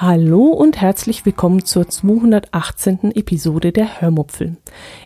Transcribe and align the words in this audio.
Hallo 0.00 0.44
und 0.52 0.80
herzlich 0.80 1.26
willkommen 1.26 1.64
zur 1.64 1.88
218. 1.88 3.16
Episode 3.16 3.72
der 3.72 4.00
Hörmupfel, 4.00 4.56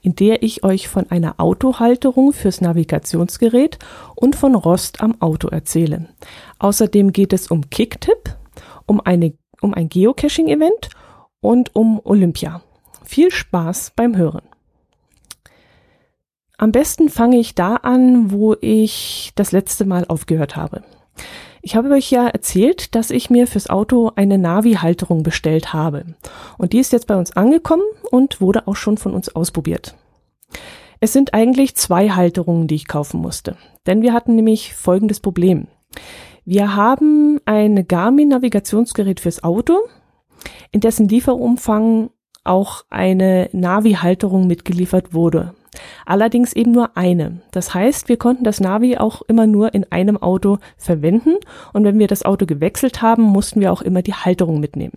in 0.03 0.15
der 0.17 0.43
ich 0.43 0.65
euch 0.65 0.87
von 0.87 1.11
einer 1.11 1.41
Autohalterung 1.41 2.35
fürs 2.35 2.61
Navigationsgerät 2.61 3.79
und 4.15 4.37
von 4.37 4.55
Rost 4.55 5.01
am 5.01 5.19
Auto 5.23 5.49
erzähle. 5.49 6.11
Außerdem 6.59 7.11
geht 7.15 7.33
es 7.33 7.47
um 7.51 7.71
Kicktip, 7.71 8.37
um, 8.85 9.01
um 9.63 9.73
ein 9.73 9.89
Geocaching-Event 9.89 10.91
und 11.41 11.75
um 11.75 11.99
Olympia. 12.05 12.61
Viel 13.03 13.31
Spaß 13.31 13.93
beim 13.97 14.15
Hören. 14.15 14.43
Am 16.59 16.71
besten 16.71 17.09
fange 17.09 17.39
ich 17.39 17.55
da 17.55 17.77
an, 17.77 18.31
wo 18.31 18.57
ich 18.61 19.33
das 19.37 19.53
letzte 19.53 19.87
Mal 19.87 20.05
aufgehört 20.07 20.55
habe. 20.57 20.83
Ich 21.65 21.77
habe 21.77 21.91
euch 21.91 22.11
ja 22.11 22.27
erzählt, 22.27 22.97
dass 22.97 23.11
ich 23.11 23.31
mir 23.31 23.47
fürs 23.47 23.71
Auto 23.71 24.11
eine 24.17 24.37
Navi-Halterung 24.37 25.23
bestellt 25.23 25.73
habe. 25.73 26.17
Und 26.59 26.73
die 26.73 26.81
ist 26.81 26.93
jetzt 26.93 27.07
bei 27.07 27.17
uns 27.17 27.37
angekommen 27.37 27.85
und 28.11 28.41
wurde 28.41 28.67
auch 28.67 28.75
schon 28.75 28.99
von 28.99 29.15
uns 29.15 29.35
ausprobiert. 29.35 29.95
Es 30.99 31.13
sind 31.13 31.35
eigentlich 31.35 31.77
zwei 31.77 32.11
Halterungen, 32.11 32.67
die 32.67 32.75
ich 32.75 32.89
kaufen 32.89 33.21
musste. 33.21 33.57
Denn 33.87 34.03
wir 34.03 34.13
hatten 34.13 34.35
nämlich 34.35 34.75
folgendes 34.75 35.21
Problem. 35.21 35.69
Wir 36.45 36.75
haben 36.75 37.41
ein 37.45 37.87
Garmin-Navigationsgerät 37.87 39.21
fürs 39.21 39.45
Auto, 39.45 39.79
in 40.73 40.81
dessen 40.81 41.07
Lieferumfang 41.07 42.11
auch 42.43 42.85
eine 42.91 43.49
Navi-Halterung 43.53 44.49
mitgeliefert 44.49 45.15
wurde. 45.15 45.55
Allerdings 46.05 46.53
eben 46.53 46.73
nur 46.73 46.97
eine. 46.97 47.41
Das 47.51 47.75
heißt, 47.75 48.09
wir 48.09 48.17
konnten 48.17 48.45
das 48.45 48.61
Navi 48.61 48.99
auch 48.99 49.23
immer 49.23 49.47
nur 49.47 49.75
in 49.75 49.91
einem 49.91 50.17
Auto 50.17 50.59
verwenden 50.77 51.37
und 51.73 51.85
wenn 51.85 51.99
wir 51.99 52.09
das 52.09 52.25
Auto 52.25 52.47
gewechselt 52.47 53.03
haben, 53.03 53.23
mussten 53.23 53.61
wir 53.61 53.73
auch 53.73 53.83
immer 53.83 54.03
die 54.03 54.15
Halterung 54.15 54.61
mitnehmen. 54.61 54.95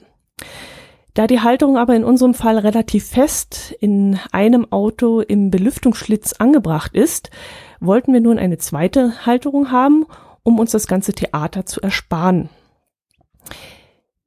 Da 1.13 1.27
die 1.27 1.39
Halterung 1.39 1.77
aber 1.77 1.95
in 1.95 2.03
unserem 2.03 2.33
Fall 2.33 2.57
relativ 2.57 3.07
fest 3.07 3.73
in 3.79 4.19
einem 4.33 4.69
Auto 4.71 5.21
im 5.21 5.49
Belüftungsschlitz 5.49 6.33
angebracht 6.33 6.93
ist, 6.93 7.29
wollten 7.79 8.11
wir 8.11 8.19
nun 8.19 8.37
eine 8.37 8.57
zweite 8.57 9.25
Halterung 9.25 9.71
haben, 9.71 10.05
um 10.43 10.59
uns 10.59 10.71
das 10.71 10.87
ganze 10.87 11.13
Theater 11.13 11.65
zu 11.65 11.79
ersparen. 11.79 12.49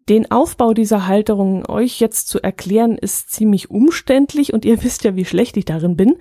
Den 0.09 0.31
Aufbau 0.31 0.73
dieser 0.73 1.07
Halterung 1.07 1.69
euch 1.69 2.01
jetzt 2.01 2.29
zu 2.29 2.43
erklären, 2.43 2.97
ist 2.97 3.31
ziemlich 3.31 3.71
umständlich 3.71 4.53
und 4.53 4.65
ihr 4.65 4.83
wisst 4.83 5.05
ja, 5.05 5.17
wie 5.17 5.25
schlecht 5.25 5.57
ich 5.57 5.65
darin 5.65 5.97
bin. 5.97 6.17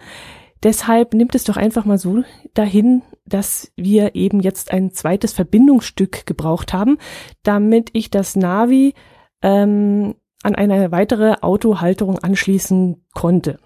Deshalb 0.63 1.13
nimmt 1.13 1.35
es 1.35 1.43
doch 1.43 1.55
einfach 1.55 1.85
mal 1.85 1.99
so 1.99 2.23
dahin, 2.55 3.03
dass 3.25 3.71
wir 3.75 4.15
eben 4.15 4.39
jetzt 4.39 4.71
ein 4.71 4.91
zweites 4.91 5.31
Verbindungsstück 5.31 6.25
gebraucht 6.25 6.73
haben, 6.73 6.97
damit 7.43 7.89
ich 7.93 8.09
das 8.09 8.35
Navi 8.35 8.95
ähm, 9.43 10.15
an 10.41 10.55
eine 10.55 10.91
weitere 10.91 11.35
Autohalterung 11.41 12.17
anschließen 12.17 13.05
konnte 13.13 13.59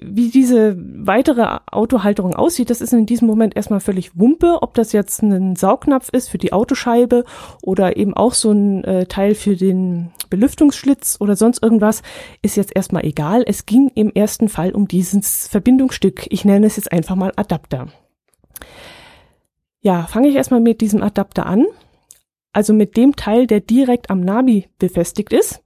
wie 0.00 0.30
diese 0.30 0.76
weitere 0.78 1.58
Autohalterung 1.70 2.34
aussieht, 2.34 2.70
das 2.70 2.80
ist 2.80 2.92
in 2.92 3.06
diesem 3.06 3.28
Moment 3.28 3.56
erstmal 3.56 3.80
völlig 3.80 4.18
Wumpe, 4.18 4.58
ob 4.62 4.74
das 4.74 4.92
jetzt 4.92 5.22
ein 5.22 5.54
Saugnapf 5.54 6.08
ist 6.10 6.28
für 6.28 6.38
die 6.38 6.52
Autoscheibe 6.52 7.24
oder 7.62 7.96
eben 7.96 8.14
auch 8.14 8.34
so 8.34 8.52
ein 8.52 8.84
äh, 8.84 9.06
Teil 9.06 9.34
für 9.34 9.56
den 9.56 10.10
Belüftungsschlitz 10.30 11.18
oder 11.20 11.36
sonst 11.36 11.62
irgendwas, 11.62 12.02
ist 12.40 12.56
jetzt 12.56 12.74
erstmal 12.74 13.04
egal. 13.04 13.44
Es 13.46 13.66
ging 13.66 13.90
im 13.94 14.10
ersten 14.10 14.48
Fall 14.48 14.72
um 14.72 14.88
dieses 14.88 15.46
Verbindungsstück. 15.48 16.26
Ich 16.30 16.44
nenne 16.44 16.66
es 16.66 16.76
jetzt 16.76 16.90
einfach 16.90 17.16
mal 17.16 17.32
Adapter. 17.36 17.88
Ja, 19.82 20.06
fange 20.06 20.28
ich 20.28 20.36
erstmal 20.36 20.60
mit 20.60 20.80
diesem 20.80 21.02
Adapter 21.02 21.44
an. 21.44 21.66
Also 22.54 22.72
mit 22.72 22.96
dem 22.96 23.16
Teil, 23.16 23.46
der 23.46 23.60
direkt 23.60 24.10
am 24.10 24.20
Navi 24.20 24.68
befestigt 24.78 25.32
ist. 25.32 25.62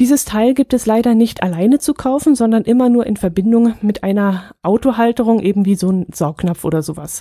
Dieses 0.00 0.24
Teil 0.24 0.54
gibt 0.54 0.72
es 0.72 0.86
leider 0.86 1.14
nicht 1.14 1.42
alleine 1.42 1.78
zu 1.78 1.92
kaufen, 1.92 2.34
sondern 2.34 2.62
immer 2.64 2.88
nur 2.88 3.06
in 3.06 3.18
Verbindung 3.18 3.74
mit 3.82 4.02
einer 4.02 4.44
Autohalterung, 4.62 5.40
eben 5.40 5.66
wie 5.66 5.74
so 5.74 5.90
ein 5.90 6.06
Saugnapf 6.10 6.64
oder 6.64 6.80
sowas. 6.80 7.20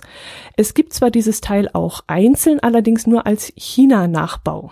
Es 0.56 0.73
gibt 0.73 0.94
zwar 0.94 1.12
dieses 1.12 1.41
Teil 1.41 1.69
auch 1.73 2.06
einzeln, 2.07 2.62
allerdings 2.62 3.06
nur 3.06 3.28
als 3.28 3.51
China-Nachbau. 3.57 4.72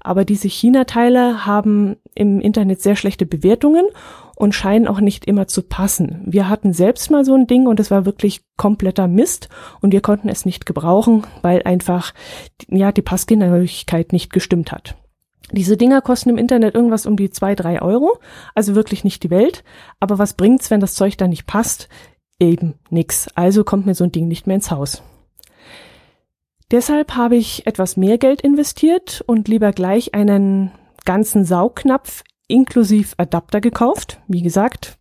Aber 0.00 0.24
diese 0.24 0.48
China-Teile 0.48 1.44
haben 1.44 1.96
im 2.14 2.40
Internet 2.40 2.80
sehr 2.80 2.96
schlechte 2.96 3.26
Bewertungen 3.26 3.84
und 4.34 4.54
scheinen 4.54 4.88
auch 4.88 5.00
nicht 5.00 5.26
immer 5.26 5.46
zu 5.46 5.60
passen. 5.60 6.22
Wir 6.24 6.48
hatten 6.48 6.72
selbst 6.72 7.10
mal 7.10 7.26
so 7.26 7.34
ein 7.34 7.46
Ding 7.46 7.66
und 7.66 7.78
es 7.80 7.90
war 7.90 8.06
wirklich 8.06 8.40
kompletter 8.56 9.08
Mist 9.08 9.50
und 9.82 9.92
wir 9.92 10.00
konnten 10.00 10.30
es 10.30 10.46
nicht 10.46 10.64
gebrauchen, 10.64 11.26
weil 11.42 11.62
einfach 11.64 12.14
ja 12.70 12.92
die 12.92 13.02
Passgenauigkeit 13.02 14.14
nicht 14.14 14.32
gestimmt 14.32 14.72
hat. 14.72 14.96
Diese 15.52 15.76
Dinger 15.76 16.00
kosten 16.00 16.30
im 16.30 16.38
Internet 16.38 16.74
irgendwas 16.74 17.04
um 17.04 17.16
die 17.16 17.30
zwei, 17.30 17.54
drei 17.54 17.82
Euro, 17.82 18.18
also 18.54 18.74
wirklich 18.74 19.04
nicht 19.04 19.22
die 19.22 19.30
Welt. 19.30 19.64
Aber 20.00 20.18
was 20.18 20.32
bringt's, 20.32 20.70
wenn 20.70 20.80
das 20.80 20.94
Zeug 20.94 21.18
da 21.18 21.28
nicht 21.28 21.46
passt? 21.46 21.88
Eben 22.40 22.74
nix. 22.88 23.28
Also 23.34 23.62
kommt 23.62 23.86
mir 23.86 23.94
so 23.94 24.04
ein 24.04 24.12
Ding 24.12 24.28
nicht 24.28 24.46
mehr 24.46 24.56
ins 24.56 24.70
Haus. 24.70 25.02
Deshalb 26.70 27.16
habe 27.16 27.36
ich 27.36 27.66
etwas 27.66 27.98
mehr 27.98 28.16
Geld 28.16 28.40
investiert 28.40 29.22
und 29.26 29.46
lieber 29.46 29.72
gleich 29.72 30.14
einen 30.14 30.72
ganzen 31.04 31.44
Saugnapf 31.44 32.24
inklusive 32.48 33.14
Adapter 33.18 33.60
gekauft. 33.60 34.20
Wie 34.28 34.42
gesagt, 34.42 34.96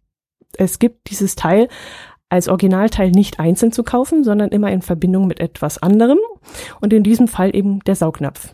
es 0.57 0.79
gibt 0.79 1.09
dieses 1.09 1.35
Teil 1.35 1.69
als 2.28 2.50
Originalteil 2.50 3.11
nicht 3.11 3.40
einzeln 3.40 3.72
zu 3.72 3.84
kaufen, 3.84 4.25
sondern 4.25 4.50
immer 4.50 4.69
in 4.72 4.81
Verbindung 4.81 5.28
mit 5.28 5.40
etwas 5.40 5.78
anderem 5.81 6.19
und 6.81 6.91
in 6.91 7.03
diesem 7.03 7.29
Fall 7.29 7.56
eben 7.56 7.79
der 7.81 7.95
Saugnapf. 7.95 8.53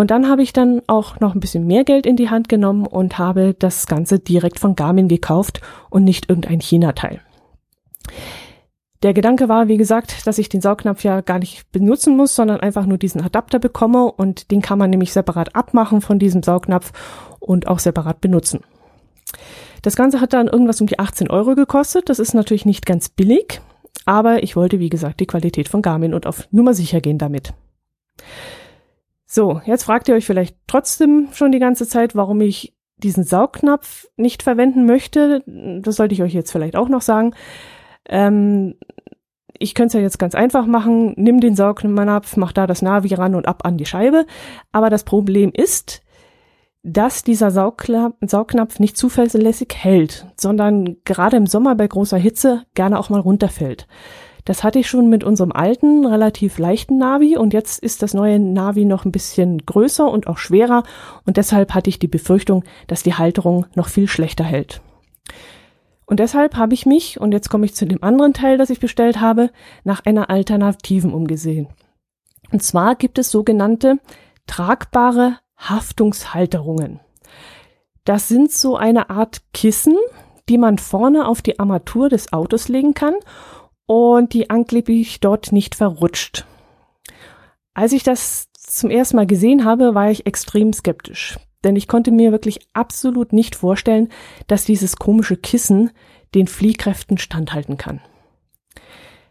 Und 0.00 0.10
dann 0.10 0.30
habe 0.30 0.40
ich 0.42 0.54
dann 0.54 0.80
auch 0.86 1.20
noch 1.20 1.34
ein 1.34 1.40
bisschen 1.40 1.66
mehr 1.66 1.84
Geld 1.84 2.06
in 2.06 2.16
die 2.16 2.30
Hand 2.30 2.48
genommen 2.48 2.86
und 2.86 3.18
habe 3.18 3.52
das 3.52 3.86
Ganze 3.86 4.18
direkt 4.18 4.58
von 4.58 4.74
Garmin 4.74 5.08
gekauft 5.08 5.60
und 5.90 6.04
nicht 6.04 6.30
irgendein 6.30 6.62
China-Teil. 6.62 7.20
Der 9.02 9.12
Gedanke 9.12 9.50
war, 9.50 9.68
wie 9.68 9.76
gesagt, 9.76 10.26
dass 10.26 10.38
ich 10.38 10.48
den 10.48 10.62
Saugnapf 10.62 11.04
ja 11.04 11.20
gar 11.20 11.38
nicht 11.38 11.70
benutzen 11.70 12.16
muss, 12.16 12.34
sondern 12.34 12.60
einfach 12.60 12.86
nur 12.86 12.96
diesen 12.96 13.20
Adapter 13.20 13.58
bekomme 13.58 14.10
und 14.10 14.50
den 14.50 14.62
kann 14.62 14.78
man 14.78 14.88
nämlich 14.88 15.12
separat 15.12 15.54
abmachen 15.54 16.00
von 16.00 16.18
diesem 16.18 16.42
Saugnapf 16.42 16.92
und 17.38 17.68
auch 17.68 17.78
separat 17.78 18.22
benutzen. 18.22 18.60
Das 19.82 19.96
Ganze 19.96 20.22
hat 20.22 20.32
dann 20.32 20.48
irgendwas 20.48 20.80
um 20.80 20.86
die 20.86 20.98
18 20.98 21.28
Euro 21.28 21.54
gekostet. 21.54 22.08
Das 22.08 22.18
ist 22.18 22.32
natürlich 22.32 22.64
nicht 22.64 22.86
ganz 22.86 23.10
billig, 23.10 23.60
aber 24.06 24.42
ich 24.44 24.56
wollte, 24.56 24.80
wie 24.80 24.88
gesagt, 24.88 25.20
die 25.20 25.26
Qualität 25.26 25.68
von 25.68 25.82
Garmin 25.82 26.14
und 26.14 26.26
auf 26.26 26.48
Nummer 26.52 26.72
sicher 26.72 27.02
gehen 27.02 27.18
damit. 27.18 27.52
So, 29.32 29.60
jetzt 29.64 29.84
fragt 29.84 30.08
ihr 30.08 30.16
euch 30.16 30.26
vielleicht 30.26 30.56
trotzdem 30.66 31.28
schon 31.30 31.52
die 31.52 31.60
ganze 31.60 31.86
Zeit, 31.86 32.16
warum 32.16 32.40
ich 32.40 32.74
diesen 32.96 33.22
Saugnapf 33.22 34.08
nicht 34.16 34.42
verwenden 34.42 34.86
möchte. 34.86 35.44
Das 35.46 35.94
sollte 35.94 36.14
ich 36.14 36.22
euch 36.24 36.34
jetzt 36.34 36.50
vielleicht 36.50 36.74
auch 36.74 36.88
noch 36.88 37.00
sagen. 37.00 37.32
Ähm, 38.08 38.74
ich 39.56 39.76
könnte 39.76 39.86
es 39.86 39.92
ja 39.92 40.00
jetzt 40.00 40.18
ganz 40.18 40.34
einfach 40.34 40.66
machen. 40.66 41.14
Nimm 41.16 41.38
den 41.38 41.54
Saugnapf, 41.54 42.36
mach 42.36 42.50
da 42.50 42.66
das 42.66 42.82
Navi 42.82 43.14
ran 43.14 43.36
und 43.36 43.46
ab 43.46 43.64
an 43.64 43.76
die 43.76 43.86
Scheibe. 43.86 44.26
Aber 44.72 44.90
das 44.90 45.04
Problem 45.04 45.52
ist, 45.54 46.02
dass 46.82 47.22
dieser 47.22 47.52
Saugnapf, 47.52 48.16
Saugnapf 48.22 48.80
nicht 48.80 48.96
zuverlässig 48.96 49.72
hält, 49.76 50.26
sondern 50.36 50.96
gerade 51.04 51.36
im 51.36 51.46
Sommer 51.46 51.76
bei 51.76 51.86
großer 51.86 52.18
Hitze 52.18 52.64
gerne 52.74 52.98
auch 52.98 53.10
mal 53.10 53.20
runterfällt. 53.20 53.86
Das 54.50 54.64
hatte 54.64 54.80
ich 54.80 54.88
schon 54.88 55.08
mit 55.08 55.22
unserem 55.22 55.52
alten, 55.52 56.04
relativ 56.04 56.58
leichten 56.58 56.98
Navi 56.98 57.36
und 57.36 57.52
jetzt 57.52 57.80
ist 57.80 58.02
das 58.02 58.14
neue 58.14 58.40
Navi 58.40 58.84
noch 58.84 59.04
ein 59.04 59.12
bisschen 59.12 59.64
größer 59.64 60.10
und 60.10 60.26
auch 60.26 60.38
schwerer 60.38 60.82
und 61.24 61.36
deshalb 61.36 61.72
hatte 61.72 61.88
ich 61.88 62.00
die 62.00 62.08
Befürchtung, 62.08 62.64
dass 62.88 63.04
die 63.04 63.14
Halterung 63.14 63.66
noch 63.76 63.86
viel 63.86 64.08
schlechter 64.08 64.42
hält. 64.42 64.82
Und 66.04 66.18
deshalb 66.18 66.56
habe 66.56 66.74
ich 66.74 66.84
mich, 66.84 67.20
und 67.20 67.30
jetzt 67.30 67.48
komme 67.48 67.64
ich 67.64 67.76
zu 67.76 67.86
dem 67.86 68.02
anderen 68.02 68.32
Teil, 68.32 68.58
das 68.58 68.70
ich 68.70 68.80
bestellt 68.80 69.20
habe, 69.20 69.50
nach 69.84 70.04
einer 70.04 70.30
Alternativen 70.30 71.14
umgesehen. 71.14 71.68
Und 72.50 72.60
zwar 72.60 72.96
gibt 72.96 73.20
es 73.20 73.30
sogenannte 73.30 74.00
tragbare 74.48 75.36
Haftungshalterungen. 75.58 76.98
Das 78.04 78.26
sind 78.26 78.50
so 78.50 78.76
eine 78.76 79.10
Art 79.10 79.42
Kissen, 79.54 79.96
die 80.48 80.58
man 80.58 80.78
vorne 80.78 81.28
auf 81.28 81.40
die 81.40 81.60
Armatur 81.60 82.08
des 82.08 82.32
Autos 82.32 82.66
legen 82.66 82.94
kann 82.94 83.14
und 83.90 84.34
die 84.34 84.50
angeblich 84.50 85.18
dort 85.18 85.50
nicht 85.50 85.74
verrutscht. 85.74 86.46
Als 87.74 87.90
ich 87.90 88.04
das 88.04 88.46
zum 88.54 88.88
ersten 88.88 89.16
Mal 89.16 89.26
gesehen 89.26 89.64
habe, 89.64 89.96
war 89.96 90.12
ich 90.12 90.26
extrem 90.26 90.72
skeptisch, 90.72 91.40
denn 91.64 91.74
ich 91.74 91.88
konnte 91.88 92.12
mir 92.12 92.30
wirklich 92.30 92.60
absolut 92.72 93.32
nicht 93.32 93.56
vorstellen, 93.56 94.08
dass 94.46 94.64
dieses 94.64 94.94
komische 94.94 95.36
Kissen 95.36 95.90
den 96.36 96.46
Fliehkräften 96.46 97.18
standhalten 97.18 97.78
kann. 97.78 98.00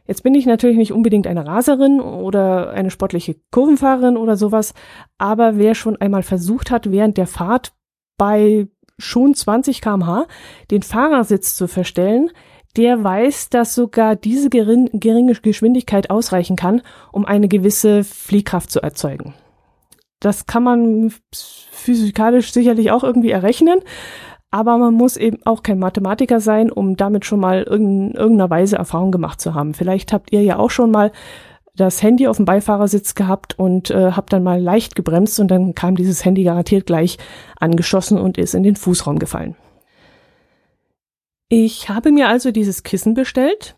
Jetzt 0.05 0.23
bin 0.23 0.35
ich 0.35 0.45
natürlich 0.45 0.75
nicht 0.75 0.91
unbedingt 0.91 1.25
eine 1.25 1.47
Raserin 1.47 2.01
oder 2.01 2.71
eine 2.71 2.91
sportliche 2.91 3.37
Kurvenfahrerin 3.51 4.17
oder 4.17 4.35
sowas, 4.35 4.73
aber 5.17 5.57
wer 5.57 5.73
schon 5.73 5.95
einmal 6.01 6.23
versucht 6.23 6.69
hat, 6.69 6.91
während 6.91 7.15
der 7.15 7.27
Fahrt 7.27 7.71
bei 8.17 8.67
schon 8.97 9.35
20 9.35 9.79
kmh 9.79 10.27
den 10.69 10.81
Fahrersitz 10.81 11.55
zu 11.55 11.69
verstellen, 11.69 12.31
der 12.77 13.03
weiß, 13.03 13.49
dass 13.49 13.75
sogar 13.75 14.15
diese 14.15 14.49
geringe 14.49 15.33
Geschwindigkeit 15.41 16.09
ausreichen 16.09 16.55
kann, 16.55 16.81
um 17.11 17.25
eine 17.25 17.47
gewisse 17.47 18.03
Fliehkraft 18.03 18.71
zu 18.71 18.81
erzeugen. 18.81 19.33
Das 20.19 20.45
kann 20.45 20.63
man 20.63 21.13
physikalisch 21.31 22.51
sicherlich 22.51 22.91
auch 22.91 23.03
irgendwie 23.03 23.31
errechnen, 23.31 23.79
aber 24.51 24.77
man 24.77 24.93
muss 24.93 25.15
eben 25.15 25.37
auch 25.45 25.63
kein 25.63 25.79
Mathematiker 25.79 26.39
sein, 26.39 26.71
um 26.71 26.97
damit 26.97 27.25
schon 27.25 27.39
mal 27.39 27.63
in 27.63 28.11
irgendeiner 28.11 28.49
Weise 28.49 28.77
Erfahrung 28.77 29.11
gemacht 29.11 29.39
zu 29.39 29.53
haben. 29.53 29.73
Vielleicht 29.73 30.11
habt 30.11 30.31
ihr 30.33 30.41
ja 30.41 30.57
auch 30.57 30.71
schon 30.71 30.91
mal 30.91 31.11
das 31.75 32.03
Handy 32.03 32.27
auf 32.27 32.37
dem 32.37 32.45
Beifahrersitz 32.45 33.15
gehabt 33.15 33.57
und 33.57 33.89
äh, 33.89 34.11
habt 34.11 34.33
dann 34.33 34.43
mal 34.43 34.61
leicht 34.61 34.95
gebremst 34.95 35.39
und 35.39 35.49
dann 35.49 35.75
kam 35.75 35.95
dieses 35.95 36.25
Handy 36.25 36.43
garantiert 36.43 36.85
gleich 36.85 37.17
angeschossen 37.59 38.17
und 38.17 38.37
ist 38.37 38.53
in 38.53 38.63
den 38.63 38.75
Fußraum 38.75 39.19
gefallen. 39.19 39.55
Ich 41.49 41.89
habe 41.89 42.11
mir 42.11 42.27
also 42.29 42.51
dieses 42.51 42.83
Kissen 42.83 43.15
bestellt. 43.15 43.75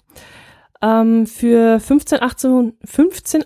Ähm, 0.84 1.26
für 1.26 1.78
15,98 1.78 2.74
15, 2.86 3.44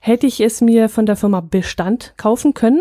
hätte 0.00 0.26
ich 0.26 0.40
es 0.40 0.60
mir 0.60 0.88
von 0.88 1.04
der 1.04 1.16
Firma 1.16 1.40
Bestand 1.40 2.14
kaufen 2.16 2.54
können, 2.54 2.80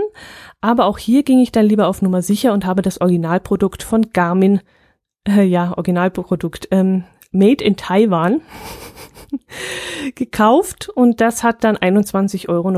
aber 0.61 0.85
auch 0.85 0.99
hier 0.99 1.23
ging 1.23 1.39
ich 1.39 1.51
dann 1.51 1.65
lieber 1.65 1.87
auf 1.87 2.03
Nummer 2.03 2.21
sicher 2.21 2.53
und 2.53 2.65
habe 2.65 2.83
das 2.83 3.01
Originalprodukt 3.01 3.81
von 3.81 4.11
Garmin, 4.13 4.61
äh, 5.27 5.43
ja, 5.43 5.71
Originalprodukt, 5.75 6.67
ähm, 6.69 7.03
Made 7.31 7.63
in 7.63 7.75
Taiwan 7.75 8.41
gekauft 10.15 10.87
und 10.89 11.19
das 11.19 11.43
hat 11.43 11.63
dann 11.63 11.77
21,99 11.77 12.47
Euro 12.47 12.69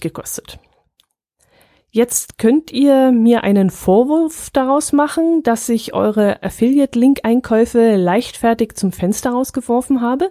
gekostet. 0.00 0.58
Jetzt 1.94 2.38
könnt 2.38 2.72
ihr 2.72 3.12
mir 3.12 3.44
einen 3.44 3.68
Vorwurf 3.68 4.48
daraus 4.50 4.94
machen, 4.94 5.42
dass 5.42 5.68
ich 5.68 5.92
eure 5.92 6.42
Affiliate-Link-Einkäufe 6.42 7.96
leichtfertig 7.96 8.76
zum 8.76 8.92
Fenster 8.92 9.32
rausgeworfen 9.32 10.00
habe. 10.00 10.30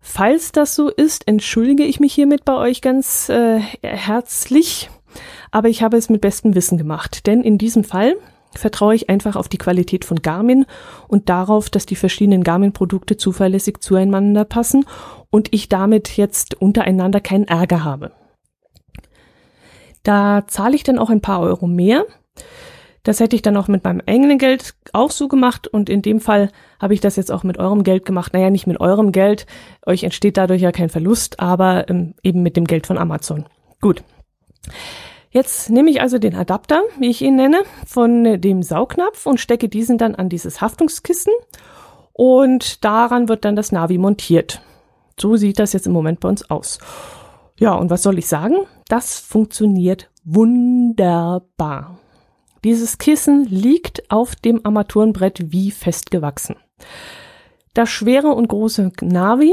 Falls 0.00 0.52
das 0.52 0.76
so 0.76 0.88
ist, 0.88 1.26
entschuldige 1.26 1.82
ich 1.82 1.98
mich 1.98 2.14
hiermit 2.14 2.44
bei 2.44 2.54
euch 2.54 2.80
ganz 2.80 3.28
äh, 3.28 3.58
herzlich, 3.82 4.88
aber 5.50 5.68
ich 5.68 5.82
habe 5.82 5.96
es 5.96 6.10
mit 6.10 6.20
bestem 6.20 6.54
Wissen 6.54 6.78
gemacht, 6.78 7.26
denn 7.26 7.42
in 7.42 7.58
diesem 7.58 7.82
Fall 7.82 8.14
vertraue 8.54 8.94
ich 8.94 9.10
einfach 9.10 9.34
auf 9.34 9.48
die 9.48 9.58
Qualität 9.58 10.04
von 10.04 10.22
Garmin 10.22 10.64
und 11.08 11.28
darauf, 11.28 11.70
dass 11.70 11.86
die 11.86 11.96
verschiedenen 11.96 12.44
Garmin-Produkte 12.44 13.16
zuverlässig 13.16 13.80
zueinander 13.80 14.44
passen 14.44 14.84
und 15.30 15.52
ich 15.52 15.68
damit 15.68 16.16
jetzt 16.16 16.54
untereinander 16.54 17.20
keinen 17.20 17.48
Ärger 17.48 17.82
habe. 17.82 18.12
Da 20.08 20.44
zahle 20.46 20.74
ich 20.74 20.84
dann 20.84 20.98
auch 20.98 21.10
ein 21.10 21.20
paar 21.20 21.40
Euro 21.40 21.66
mehr. 21.66 22.06
Das 23.02 23.20
hätte 23.20 23.36
ich 23.36 23.42
dann 23.42 23.58
auch 23.58 23.68
mit 23.68 23.84
meinem 23.84 24.00
eigenen 24.06 24.38
Geld 24.38 24.74
auch 24.94 25.10
so 25.10 25.28
gemacht 25.28 25.68
und 25.68 25.90
in 25.90 26.00
dem 26.00 26.18
Fall 26.18 26.50
habe 26.80 26.94
ich 26.94 27.00
das 27.00 27.16
jetzt 27.16 27.30
auch 27.30 27.42
mit 27.42 27.58
eurem 27.58 27.82
Geld 27.82 28.06
gemacht. 28.06 28.32
Naja, 28.32 28.48
nicht 28.48 28.66
mit 28.66 28.80
eurem 28.80 29.12
Geld, 29.12 29.44
euch 29.84 30.04
entsteht 30.04 30.38
dadurch 30.38 30.62
ja 30.62 30.72
kein 30.72 30.88
Verlust, 30.88 31.40
aber 31.40 31.90
ähm, 31.90 32.14
eben 32.22 32.42
mit 32.42 32.56
dem 32.56 32.64
Geld 32.64 32.86
von 32.86 32.96
Amazon. 32.96 33.44
Gut. 33.82 34.02
Jetzt 35.30 35.68
nehme 35.68 35.90
ich 35.90 36.00
also 36.00 36.18
den 36.18 36.34
Adapter, 36.34 36.84
wie 36.98 37.10
ich 37.10 37.20
ihn 37.20 37.36
nenne, 37.36 37.58
von 37.86 38.40
dem 38.40 38.62
Saugnapf 38.62 39.26
und 39.26 39.40
stecke 39.40 39.68
diesen 39.68 39.98
dann 39.98 40.14
an 40.14 40.30
dieses 40.30 40.62
Haftungskissen 40.62 41.34
und 42.14 42.82
daran 42.82 43.28
wird 43.28 43.44
dann 43.44 43.56
das 43.56 43.72
Navi 43.72 43.98
montiert. 43.98 44.62
So 45.20 45.36
sieht 45.36 45.58
das 45.58 45.74
jetzt 45.74 45.86
im 45.86 45.92
Moment 45.92 46.20
bei 46.20 46.30
uns 46.30 46.50
aus. 46.50 46.78
Ja, 47.58 47.74
und 47.74 47.90
was 47.90 48.02
soll 48.02 48.18
ich 48.18 48.26
sagen? 48.26 48.56
Das 48.88 49.18
funktioniert 49.18 50.10
wunderbar. 50.24 51.98
Dieses 52.64 52.98
Kissen 52.98 53.44
liegt 53.44 54.10
auf 54.10 54.36
dem 54.36 54.60
Armaturenbrett 54.64 55.52
wie 55.52 55.70
festgewachsen. 55.70 56.56
Das 57.74 57.88
schwere 57.88 58.28
und 58.28 58.48
große 58.48 58.92
Navi, 59.02 59.52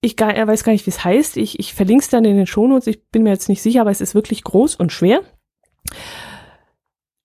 ich 0.00 0.18
weiß 0.18 0.64
gar 0.64 0.72
nicht, 0.72 0.86
wie 0.86 0.90
es 0.90 1.04
heißt, 1.04 1.36
ich, 1.36 1.58
ich 1.60 1.74
verlinke 1.74 2.02
es 2.02 2.10
dann 2.10 2.24
in 2.24 2.36
den 2.36 2.46
Shownotes, 2.46 2.86
ich 2.86 3.08
bin 3.10 3.22
mir 3.22 3.30
jetzt 3.30 3.48
nicht 3.48 3.62
sicher, 3.62 3.82
aber 3.82 3.90
es 3.90 4.00
ist 4.00 4.14
wirklich 4.14 4.42
groß 4.42 4.76
und 4.76 4.92
schwer. 4.92 5.22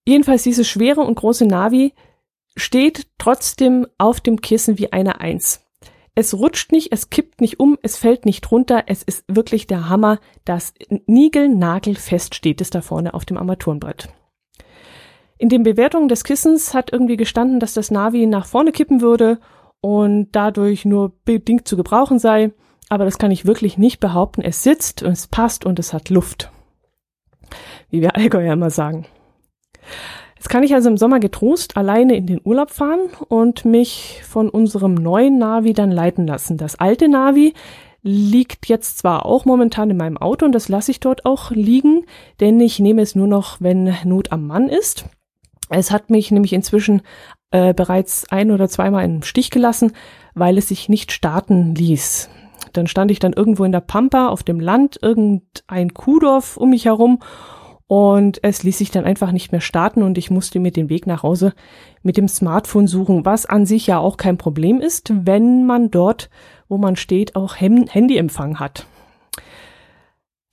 Jedenfalls 0.05 0.43
dieses 0.43 0.67
schwere 0.67 1.01
und 1.01 1.15
große 1.15 1.45
Navi 1.45 1.93
steht 2.55 3.07
trotzdem 3.17 3.87
auf 3.97 4.21
dem 4.21 4.41
Kissen 4.41 4.77
wie 4.77 4.91
eine 4.93 5.19
Eins. 5.19 5.66
Es 6.17 6.33
rutscht 6.33 6.71
nicht, 6.71 6.91
es 6.91 7.11
kippt 7.11 7.41
nicht 7.41 7.59
um, 7.59 7.77
es 7.83 7.95
fällt 7.95 8.25
nicht 8.25 8.51
runter. 8.51 8.85
Es 8.87 9.03
ist 9.03 9.23
wirklich 9.27 9.67
der 9.67 9.87
Hammer. 9.87 10.17
Das 10.45 10.73
Nigel-Nagel-fest 11.05 12.33
steht 12.33 12.59
es 12.59 12.71
da 12.71 12.81
vorne 12.81 13.13
auf 13.13 13.23
dem 13.23 13.37
Armaturenbrett. 13.37 14.09
In 15.37 15.49
den 15.49 15.61
Bewertungen 15.61 16.07
des 16.07 16.23
Kissens 16.23 16.73
hat 16.73 16.91
irgendwie 16.91 17.17
gestanden, 17.17 17.59
dass 17.59 17.75
das 17.75 17.91
Navi 17.91 18.25
nach 18.25 18.47
vorne 18.47 18.71
kippen 18.71 19.01
würde 19.01 19.37
und 19.79 20.29
dadurch 20.31 20.85
nur 20.85 21.13
bedingt 21.23 21.67
zu 21.67 21.77
gebrauchen 21.77 22.17
sei. 22.17 22.51
Aber 22.89 23.05
das 23.05 23.19
kann 23.19 23.29
ich 23.29 23.45
wirklich 23.45 23.77
nicht 23.77 23.99
behaupten. 23.99 24.41
Es 24.41 24.63
sitzt 24.63 25.03
und 25.03 25.11
es 25.11 25.27
passt 25.27 25.67
und 25.67 25.77
es 25.77 25.93
hat 25.93 26.09
Luft. 26.09 26.51
Wie 27.91 28.01
wir 28.01 28.15
Allgäuer 28.15 28.53
immer 28.53 28.71
sagen. 28.71 29.05
Jetzt 30.37 30.49
kann 30.49 30.63
ich 30.63 30.73
also 30.73 30.89
im 30.89 30.97
Sommer 30.97 31.19
getrost 31.19 31.77
alleine 31.77 32.15
in 32.15 32.27
den 32.27 32.41
Urlaub 32.43 32.69
fahren 32.69 33.09
und 33.27 33.65
mich 33.65 34.21
von 34.27 34.49
unserem 34.49 34.93
neuen 34.93 35.39
Navi 35.39 35.73
dann 35.73 35.91
leiten 35.91 36.27
lassen. 36.27 36.57
Das 36.57 36.79
alte 36.79 37.09
Navi 37.09 37.53
liegt 38.03 38.67
jetzt 38.67 38.99
zwar 38.99 39.25
auch 39.25 39.45
momentan 39.45 39.89
in 39.89 39.97
meinem 39.97 40.17
Auto 40.17 40.45
und 40.45 40.53
das 40.53 40.69
lasse 40.69 40.91
ich 40.91 40.99
dort 40.99 41.25
auch 41.25 41.51
liegen, 41.51 42.05
denn 42.39 42.59
ich 42.59 42.79
nehme 42.79 43.01
es 43.01 43.15
nur 43.15 43.27
noch, 43.27 43.57
wenn 43.59 43.95
Not 44.05 44.31
am 44.31 44.47
Mann 44.47 44.69
ist. 44.69 45.05
Es 45.69 45.91
hat 45.91 46.09
mich 46.09 46.31
nämlich 46.31 46.53
inzwischen 46.53 47.01
äh, 47.51 47.73
bereits 47.73 48.29
ein 48.29 48.51
oder 48.51 48.69
zweimal 48.69 49.03
im 49.03 49.23
Stich 49.23 49.51
gelassen, 49.51 49.91
weil 50.35 50.57
es 50.57 50.69
sich 50.69 50.87
nicht 50.87 51.11
starten 51.11 51.75
ließ. 51.75 52.29
Dann 52.73 52.87
stand 52.87 53.11
ich 53.11 53.19
dann 53.19 53.33
irgendwo 53.33 53.63
in 53.63 53.71
der 53.71 53.81
Pampa 53.81 54.27
auf 54.27 54.43
dem 54.43 54.59
Land, 54.59 54.99
irgendein 55.01 55.93
Kuhdorf 55.93 56.57
um 56.57 56.69
mich 56.69 56.85
herum 56.85 57.19
und 57.87 58.43
es 58.43 58.63
ließ 58.63 58.77
sich 58.77 58.91
dann 58.91 59.05
einfach 59.05 59.31
nicht 59.31 59.51
mehr 59.51 59.61
starten 59.61 60.03
und 60.03 60.17
ich 60.17 60.29
musste 60.29 60.59
mir 60.59 60.71
den 60.71 60.89
Weg 60.89 61.07
nach 61.07 61.23
Hause 61.23 61.53
mit 62.03 62.17
dem 62.17 62.27
Smartphone 62.27 62.87
suchen, 62.87 63.25
was 63.25 63.45
an 63.45 63.65
sich 63.65 63.87
ja 63.87 63.97
auch 63.97 64.17
kein 64.17 64.37
Problem 64.37 64.81
ist, 64.81 65.11
wenn 65.25 65.65
man 65.65 65.89
dort, 65.89 66.29
wo 66.67 66.77
man 66.77 66.97
steht, 66.97 67.35
auch 67.35 67.55
Handyempfang 67.55 68.59
hat. 68.59 68.85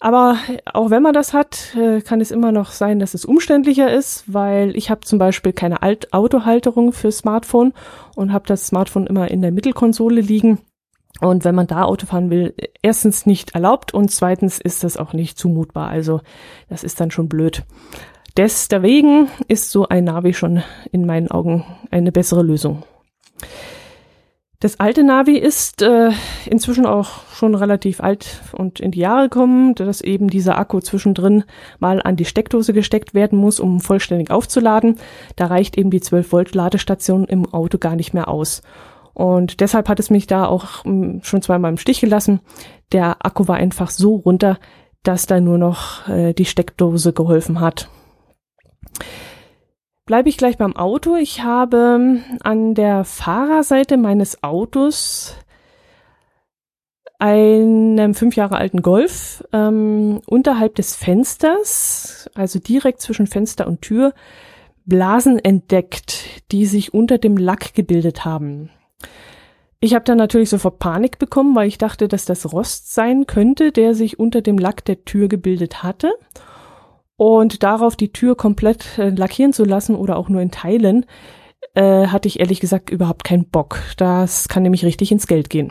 Aber 0.00 0.36
auch 0.72 0.90
wenn 0.90 1.02
man 1.02 1.14
das 1.14 1.32
hat, 1.32 1.74
äh, 1.76 2.02
kann 2.02 2.20
es 2.20 2.30
immer 2.30 2.52
noch 2.52 2.72
sein, 2.72 2.98
dass 2.98 3.14
es 3.14 3.24
umständlicher 3.24 3.90
ist, 3.90 4.24
weil 4.32 4.76
ich 4.76 4.90
habe 4.90 5.00
zum 5.00 5.18
Beispiel 5.18 5.52
keine 5.52 5.82
Alt 5.82 6.12
Autohalterung 6.12 6.92
für 6.92 7.10
Smartphone 7.10 7.72
und 8.14 8.32
habe 8.32 8.46
das 8.46 8.66
Smartphone 8.66 9.06
immer 9.06 9.30
in 9.30 9.40
der 9.40 9.50
Mittelkonsole 9.50 10.20
liegen. 10.20 10.60
Und 11.20 11.44
wenn 11.44 11.54
man 11.54 11.66
da 11.66 11.84
Auto 11.84 12.06
fahren 12.06 12.30
will, 12.30 12.54
erstens 12.82 13.24
nicht 13.24 13.54
erlaubt 13.54 13.94
und 13.94 14.10
zweitens 14.10 14.60
ist 14.60 14.82
das 14.82 14.96
auch 14.96 15.12
nicht 15.12 15.38
zumutbar. 15.38 15.88
Also 15.88 16.20
das 16.68 16.82
ist 16.82 17.00
dann 17.00 17.10
schon 17.10 17.28
blöd. 17.28 17.62
Deswegen 18.36 19.28
ist 19.46 19.70
so 19.70 19.88
ein 19.88 20.04
Navi 20.04 20.34
schon 20.34 20.62
in 20.90 21.06
meinen 21.06 21.30
Augen 21.30 21.64
eine 21.90 22.10
bessere 22.10 22.42
Lösung. 22.42 22.82
Das 24.58 24.80
alte 24.80 25.04
Navi 25.04 25.36
ist 25.36 25.82
äh, 25.82 26.10
inzwischen 26.46 26.86
auch 26.86 27.26
schon 27.34 27.54
relativ 27.54 28.00
alt 28.00 28.40
und 28.52 28.80
in 28.80 28.92
die 28.92 29.00
Jahre 29.00 29.24
gekommen, 29.24 29.74
dass 29.74 30.00
eben 30.00 30.28
dieser 30.30 30.56
Akku 30.58 30.80
zwischendrin 30.80 31.44
mal 31.80 32.00
an 32.02 32.16
die 32.16 32.24
Steckdose 32.24 32.72
gesteckt 32.72 33.12
werden 33.12 33.38
muss, 33.38 33.60
um 33.60 33.80
vollständig 33.80 34.30
aufzuladen. 34.30 34.96
Da 35.36 35.46
reicht 35.46 35.76
eben 35.76 35.90
die 35.90 36.00
12 36.00 36.32
Volt 36.32 36.54
Ladestation 36.54 37.26
im 37.26 37.52
Auto 37.52 37.76
gar 37.76 37.94
nicht 37.94 38.14
mehr 38.14 38.28
aus. 38.28 38.62
Und 39.14 39.60
deshalb 39.60 39.88
hat 39.88 40.00
es 40.00 40.10
mich 40.10 40.26
da 40.26 40.46
auch 40.46 40.84
hm, 40.84 41.20
schon 41.22 41.40
zweimal 41.40 41.70
im 41.70 41.78
Stich 41.78 42.00
gelassen. 42.00 42.40
Der 42.92 43.24
Akku 43.24 43.48
war 43.48 43.56
einfach 43.56 43.90
so 43.90 44.16
runter, 44.16 44.58
dass 45.04 45.26
da 45.26 45.40
nur 45.40 45.58
noch 45.58 46.08
äh, 46.08 46.32
die 46.34 46.44
Steckdose 46.44 47.12
geholfen 47.12 47.60
hat. 47.60 47.88
Bleibe 50.04 50.28
ich 50.28 50.36
gleich 50.36 50.58
beim 50.58 50.76
Auto. 50.76 51.16
Ich 51.16 51.42
habe 51.42 51.94
hm, 51.94 52.24
an 52.42 52.74
der 52.74 53.04
Fahrerseite 53.04 53.96
meines 53.96 54.42
Autos 54.42 55.36
einen 57.20 58.12
fünf 58.14 58.36
Jahre 58.36 58.56
alten 58.56 58.82
Golf 58.82 59.44
ähm, 59.52 60.20
unterhalb 60.26 60.74
des 60.74 60.96
Fensters, 60.96 62.28
also 62.34 62.58
direkt 62.58 63.00
zwischen 63.00 63.26
Fenster 63.26 63.66
und 63.66 63.80
Tür, 63.80 64.12
Blasen 64.84 65.38
entdeckt, 65.38 66.52
die 66.52 66.66
sich 66.66 66.92
unter 66.92 67.18
dem 67.18 67.36
Lack 67.38 67.72
gebildet 67.72 68.24
haben. 68.24 68.70
Ich 69.84 69.92
habe 69.94 70.06
dann 70.06 70.16
natürlich 70.16 70.48
sofort 70.48 70.78
Panik 70.78 71.18
bekommen, 71.18 71.54
weil 71.54 71.68
ich 71.68 71.76
dachte, 71.76 72.08
dass 72.08 72.24
das 72.24 72.50
Rost 72.50 72.94
sein 72.94 73.26
könnte, 73.26 73.70
der 73.70 73.94
sich 73.94 74.18
unter 74.18 74.40
dem 74.40 74.56
Lack 74.56 74.82
der 74.86 75.04
Tür 75.04 75.28
gebildet 75.28 75.82
hatte. 75.82 76.14
Und 77.16 77.62
darauf 77.62 77.94
die 77.94 78.10
Tür 78.10 78.34
komplett 78.34 78.96
äh, 78.96 79.10
lackieren 79.10 79.52
zu 79.52 79.62
lassen 79.62 79.94
oder 79.94 80.16
auch 80.16 80.30
nur 80.30 80.40
in 80.40 80.50
Teilen, 80.50 81.04
äh, 81.74 82.06
hatte 82.06 82.28
ich 82.28 82.40
ehrlich 82.40 82.60
gesagt 82.60 82.88
überhaupt 82.88 83.24
keinen 83.24 83.50
Bock. 83.50 83.78
Das 83.98 84.48
kann 84.48 84.62
nämlich 84.62 84.86
richtig 84.86 85.12
ins 85.12 85.26
Geld 85.26 85.50
gehen. 85.50 85.70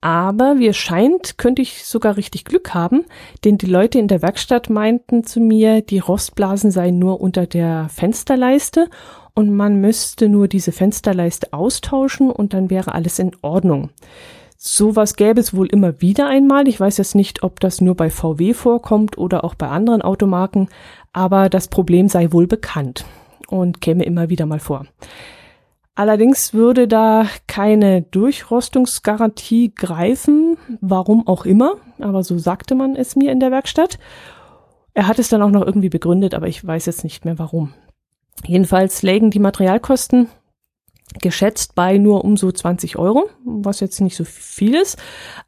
Aber 0.00 0.58
wie 0.58 0.66
es 0.66 0.76
scheint, 0.76 1.38
könnte 1.38 1.62
ich 1.62 1.84
sogar 1.84 2.16
richtig 2.16 2.44
Glück 2.44 2.74
haben, 2.74 3.04
denn 3.44 3.58
die 3.58 3.66
Leute 3.66 4.00
in 4.00 4.08
der 4.08 4.22
Werkstatt 4.22 4.70
meinten 4.70 5.22
zu 5.22 5.38
mir, 5.38 5.82
die 5.82 6.00
Rostblasen 6.00 6.72
seien 6.72 6.98
nur 6.98 7.20
unter 7.20 7.46
der 7.46 7.88
Fensterleiste 7.90 8.90
und 9.34 9.54
man 9.54 9.80
müsste 9.80 10.28
nur 10.28 10.48
diese 10.48 10.72
Fensterleiste 10.72 11.52
austauschen 11.52 12.30
und 12.30 12.54
dann 12.54 12.70
wäre 12.70 12.94
alles 12.94 13.18
in 13.18 13.32
Ordnung. 13.42 13.90
Sowas 14.56 15.16
gäbe 15.16 15.40
es 15.40 15.54
wohl 15.54 15.66
immer 15.66 16.00
wieder 16.00 16.28
einmal. 16.28 16.68
Ich 16.68 16.78
weiß 16.78 16.98
jetzt 16.98 17.16
nicht, 17.16 17.42
ob 17.42 17.58
das 17.58 17.80
nur 17.80 17.96
bei 17.96 18.10
VW 18.10 18.54
vorkommt 18.54 19.18
oder 19.18 19.42
auch 19.42 19.56
bei 19.56 19.68
anderen 19.68 20.02
Automarken, 20.02 20.68
aber 21.12 21.48
das 21.48 21.66
Problem 21.66 22.08
sei 22.08 22.30
wohl 22.30 22.46
bekannt 22.46 23.04
und 23.48 23.80
käme 23.80 24.04
immer 24.04 24.28
wieder 24.28 24.46
mal 24.46 24.60
vor. 24.60 24.86
Allerdings 25.94 26.54
würde 26.54 26.88
da 26.88 27.26
keine 27.46 28.02
Durchrostungsgarantie 28.02 29.74
greifen, 29.74 30.56
warum 30.80 31.26
auch 31.26 31.44
immer, 31.44 31.74
aber 31.98 32.22
so 32.22 32.38
sagte 32.38 32.74
man 32.74 32.96
es 32.96 33.14
mir 33.14 33.30
in 33.30 33.40
der 33.40 33.50
Werkstatt. 33.50 33.98
Er 34.94 35.06
hat 35.06 35.18
es 35.18 35.28
dann 35.28 35.42
auch 35.42 35.50
noch 35.50 35.66
irgendwie 35.66 35.90
begründet, 35.90 36.34
aber 36.34 36.48
ich 36.48 36.64
weiß 36.64 36.86
jetzt 36.86 37.04
nicht 37.04 37.24
mehr 37.24 37.38
warum. 37.38 37.74
Jedenfalls 38.44 39.02
lägen 39.02 39.30
die 39.30 39.38
Materialkosten 39.38 40.28
geschätzt 41.20 41.74
bei 41.74 41.98
nur 41.98 42.24
um 42.24 42.36
so 42.36 42.50
20 42.50 42.96
Euro, 42.96 43.28
was 43.44 43.80
jetzt 43.80 44.00
nicht 44.00 44.16
so 44.16 44.24
viel 44.24 44.74
ist, 44.74 44.98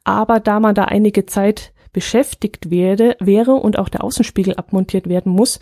aber 0.03 0.39
da 0.39 0.59
man 0.59 0.75
da 0.75 0.85
einige 0.85 1.25
Zeit 1.25 1.73
beschäftigt 1.91 2.69
werde, 2.69 3.15
wäre 3.19 3.53
und 3.53 3.79
auch 3.79 3.89
der 3.89 4.03
Außenspiegel 4.03 4.55
abmontiert 4.55 5.07
werden 5.07 5.31
muss, 5.31 5.59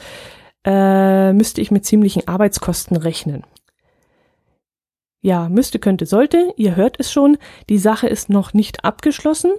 äh, 0.65 1.31
müsste 1.31 1.61
ich 1.61 1.71
mit 1.71 1.85
ziemlichen 1.85 2.27
Arbeitskosten 2.27 2.97
rechnen. 2.97 3.43
Ja, 5.21 5.47
müsste, 5.47 5.79
könnte, 5.79 6.05
sollte. 6.05 6.53
Ihr 6.57 6.75
hört 6.75 6.99
es 6.99 7.11
schon. 7.11 7.37
Die 7.69 7.77
Sache 7.77 8.07
ist 8.07 8.29
noch 8.29 8.53
nicht 8.53 8.83
abgeschlossen. 8.83 9.51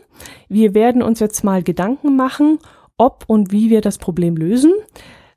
Wir 0.48 0.74
werden 0.74 1.02
uns 1.02 1.20
jetzt 1.20 1.42
mal 1.42 1.62
Gedanken 1.62 2.16
machen, 2.16 2.58
ob 2.98 3.24
und 3.28 3.50
wie 3.50 3.70
wir 3.70 3.80
das 3.80 3.96
Problem 3.96 4.36
lösen. 4.36 4.74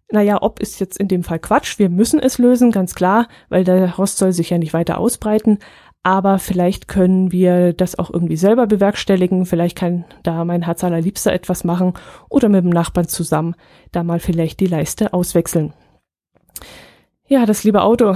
Naja, 0.09 0.41
ob 0.41 0.59
ist 0.61 0.79
jetzt 0.79 0.97
in 0.97 1.09
dem 1.09 1.23
Fall 1.23 1.39
Quatsch. 1.39 1.79
Wir 1.79 1.89
müssen 1.89 2.19
es 2.19 2.37
lösen, 2.37 2.71
ganz 2.71 2.95
klar, 2.95 3.27
weil 3.49 3.63
der 3.63 3.95
Rost 3.95 4.17
soll 4.17 4.31
sich 4.31 4.49
ja 4.49 4.57
nicht 4.57 4.73
weiter 4.73 4.97
ausbreiten. 4.99 5.59
Aber 6.03 6.39
vielleicht 6.39 6.87
können 6.87 7.33
wir 7.33 7.73
das 7.73 7.99
auch 7.99 8.09
irgendwie 8.09 8.37
selber 8.37 8.67
bewerkstelligen. 8.67 9.45
Vielleicht 9.45 9.77
kann 9.77 10.05
da 10.23 10.45
mein 10.45 10.61
Herz 10.61 10.83
allerliebster 10.83 11.33
etwas 11.33 11.65
machen 11.65 11.93
oder 12.29 12.47
mit 12.47 12.63
dem 12.63 12.69
Nachbarn 12.69 13.09
zusammen 13.09 13.55
da 13.91 14.03
mal 14.03 14.21
vielleicht 14.21 14.61
die 14.61 14.67
Leiste 14.67 15.11
auswechseln. 15.13 15.73
Ja, 17.27 17.45
das 17.45 17.65
liebe 17.65 17.81
Auto 17.81 18.15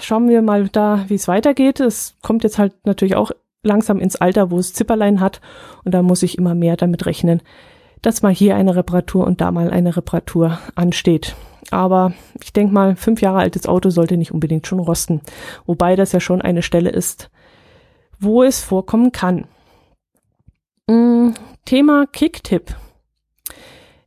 schauen 0.00 0.28
wir 0.28 0.42
mal 0.42 0.68
da, 0.68 1.04
wie 1.08 1.14
es 1.14 1.26
weitergeht. 1.26 1.80
Es 1.80 2.14
kommt 2.22 2.44
jetzt 2.44 2.58
halt 2.58 2.72
natürlich 2.84 3.16
auch 3.16 3.32
langsam 3.64 3.98
ins 3.98 4.14
Alter, 4.16 4.52
wo 4.52 4.58
es 4.58 4.72
Zipperlein 4.72 5.18
hat 5.18 5.40
und 5.84 5.92
da 5.92 6.02
muss 6.02 6.22
ich 6.22 6.38
immer 6.38 6.54
mehr 6.54 6.76
damit 6.76 7.06
rechnen, 7.06 7.42
dass 8.04 8.22
mal 8.22 8.34
hier 8.34 8.56
eine 8.56 8.76
Reparatur 8.76 9.26
und 9.26 9.40
da 9.40 9.50
mal 9.50 9.70
eine 9.70 9.96
Reparatur 9.96 10.58
ansteht. 10.74 11.34
Aber 11.70 12.12
ich 12.42 12.52
denke 12.52 12.74
mal, 12.74 12.96
fünf 12.96 13.20
Jahre 13.22 13.38
altes 13.38 13.66
Auto 13.66 13.90
sollte 13.90 14.16
nicht 14.16 14.32
unbedingt 14.32 14.66
schon 14.66 14.78
rosten, 14.78 15.22
wobei 15.66 15.96
das 15.96 16.12
ja 16.12 16.20
schon 16.20 16.42
eine 16.42 16.62
Stelle 16.62 16.90
ist, 16.90 17.30
wo 18.20 18.42
es 18.42 18.60
vorkommen 18.60 19.12
kann. 19.12 19.46
Hm, 20.88 21.34
Thema 21.64 22.06
Kicktip. 22.06 22.76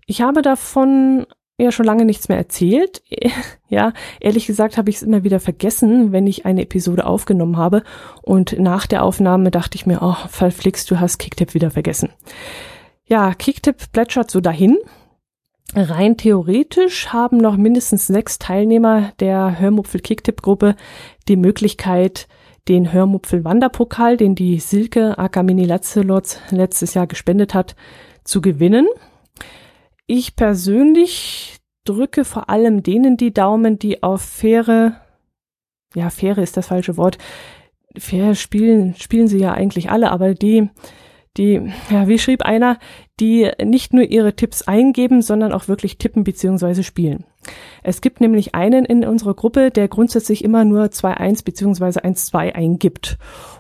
Ich 0.06 0.22
habe 0.22 0.42
davon 0.44 1.26
ja 1.58 1.72
schon 1.72 1.86
lange 1.86 2.06
nichts 2.06 2.30
mehr 2.30 2.38
erzählt. 2.38 3.02
ja, 3.68 3.94
ehrlich 4.20 4.46
gesagt 4.46 4.78
habe 4.78 4.92
ich 4.92 4.98
es 4.98 5.02
immer 5.02 5.24
wieder 5.24 5.40
vergessen, 5.40 6.12
wenn 6.12 6.28
ich 6.28 6.46
eine 6.46 6.62
Episode 6.62 7.08
aufgenommen 7.08 7.58
habe. 7.58 7.84
Und 8.22 8.60
nach 8.60 8.86
der 8.86 9.04
Aufnahme 9.04 9.50
dachte 9.50 9.76
ich 9.76 9.88
mir, 9.88 10.00
oh, 10.02 10.16
verflixt, 10.30 10.92
du 10.92 11.00
hast 11.00 11.18
Kicktip 11.18 11.56
wieder 11.56 11.72
vergessen. 11.72 12.10
Ja, 13.08 13.34
Kicktip 13.34 13.92
plätschert 13.94 14.30
so 14.30 14.42
dahin. 14.42 14.78
Rein 15.74 16.18
theoretisch 16.18 17.08
haben 17.08 17.38
noch 17.38 17.56
mindestens 17.56 18.08
sechs 18.08 18.38
Teilnehmer 18.38 19.14
der 19.20 19.60
Hörmupfel 19.60 20.02
Kicktip 20.02 20.42
Gruppe 20.42 20.76
die 21.28 21.38
Möglichkeit, 21.38 22.28
den 22.68 22.92
Hörmupfel 22.92 23.46
Wanderpokal, 23.46 24.18
den 24.18 24.36
die 24.36 24.60
Silke 24.60 25.18
Akamini 25.18 25.66
Latzelotz 25.66 26.40
letztes 26.52 26.94
Jahr 26.94 27.08
gespendet 27.08 27.54
hat, 27.54 27.76
zu 28.26 28.42
gewinnen. 28.42 28.88
Ich 30.06 30.36
persönlich 30.36 31.58
drücke 31.86 32.26
vor 32.26 32.50
allem 32.50 32.84
denen 32.84 33.16
die 33.16 33.34
Daumen, 33.34 33.80
die 33.80 34.04
auf 34.04 34.22
faire, 34.22 35.02
ja, 35.96 36.10
faire 36.10 36.42
ist 36.42 36.58
das 36.58 36.68
falsche 36.68 36.98
Wort. 36.98 37.18
Fair 37.98 38.36
spielen, 38.36 38.96
spielen 38.96 39.28
sie 39.28 39.40
ja 39.40 39.54
eigentlich 39.54 39.90
alle, 39.90 40.12
aber 40.12 40.34
die, 40.34 40.70
die, 41.38 41.72
ja, 41.90 42.08
wie 42.08 42.20
schrieb 42.20 42.42
einer, 42.44 42.80
die 43.20 43.50
nicht 43.64 43.94
nur 43.94 44.04
ihre 44.04 44.36
Tipps 44.36 44.64
eingeben, 44.64 45.22
sondern 45.22 45.54
auch 45.54 45.68
wirklich 45.68 45.98
tippen 45.98 46.24
bzw. 46.24 46.84
spielen. 46.84 47.26
Es 47.84 48.02
gibt 48.02 48.22
nämlich 48.22 48.56
einen 48.56 48.86
in 48.86 49.06
unserer 49.06 49.34
Gruppe, 49.34 49.72
der 49.72 49.88
grundsätzlich 49.88 50.44
immer 50.44 50.66
nur 50.66 50.86
2-1 50.86 51.46
bzw. 51.46 52.00
1-2 52.00 52.54
eingibt 52.54 53.18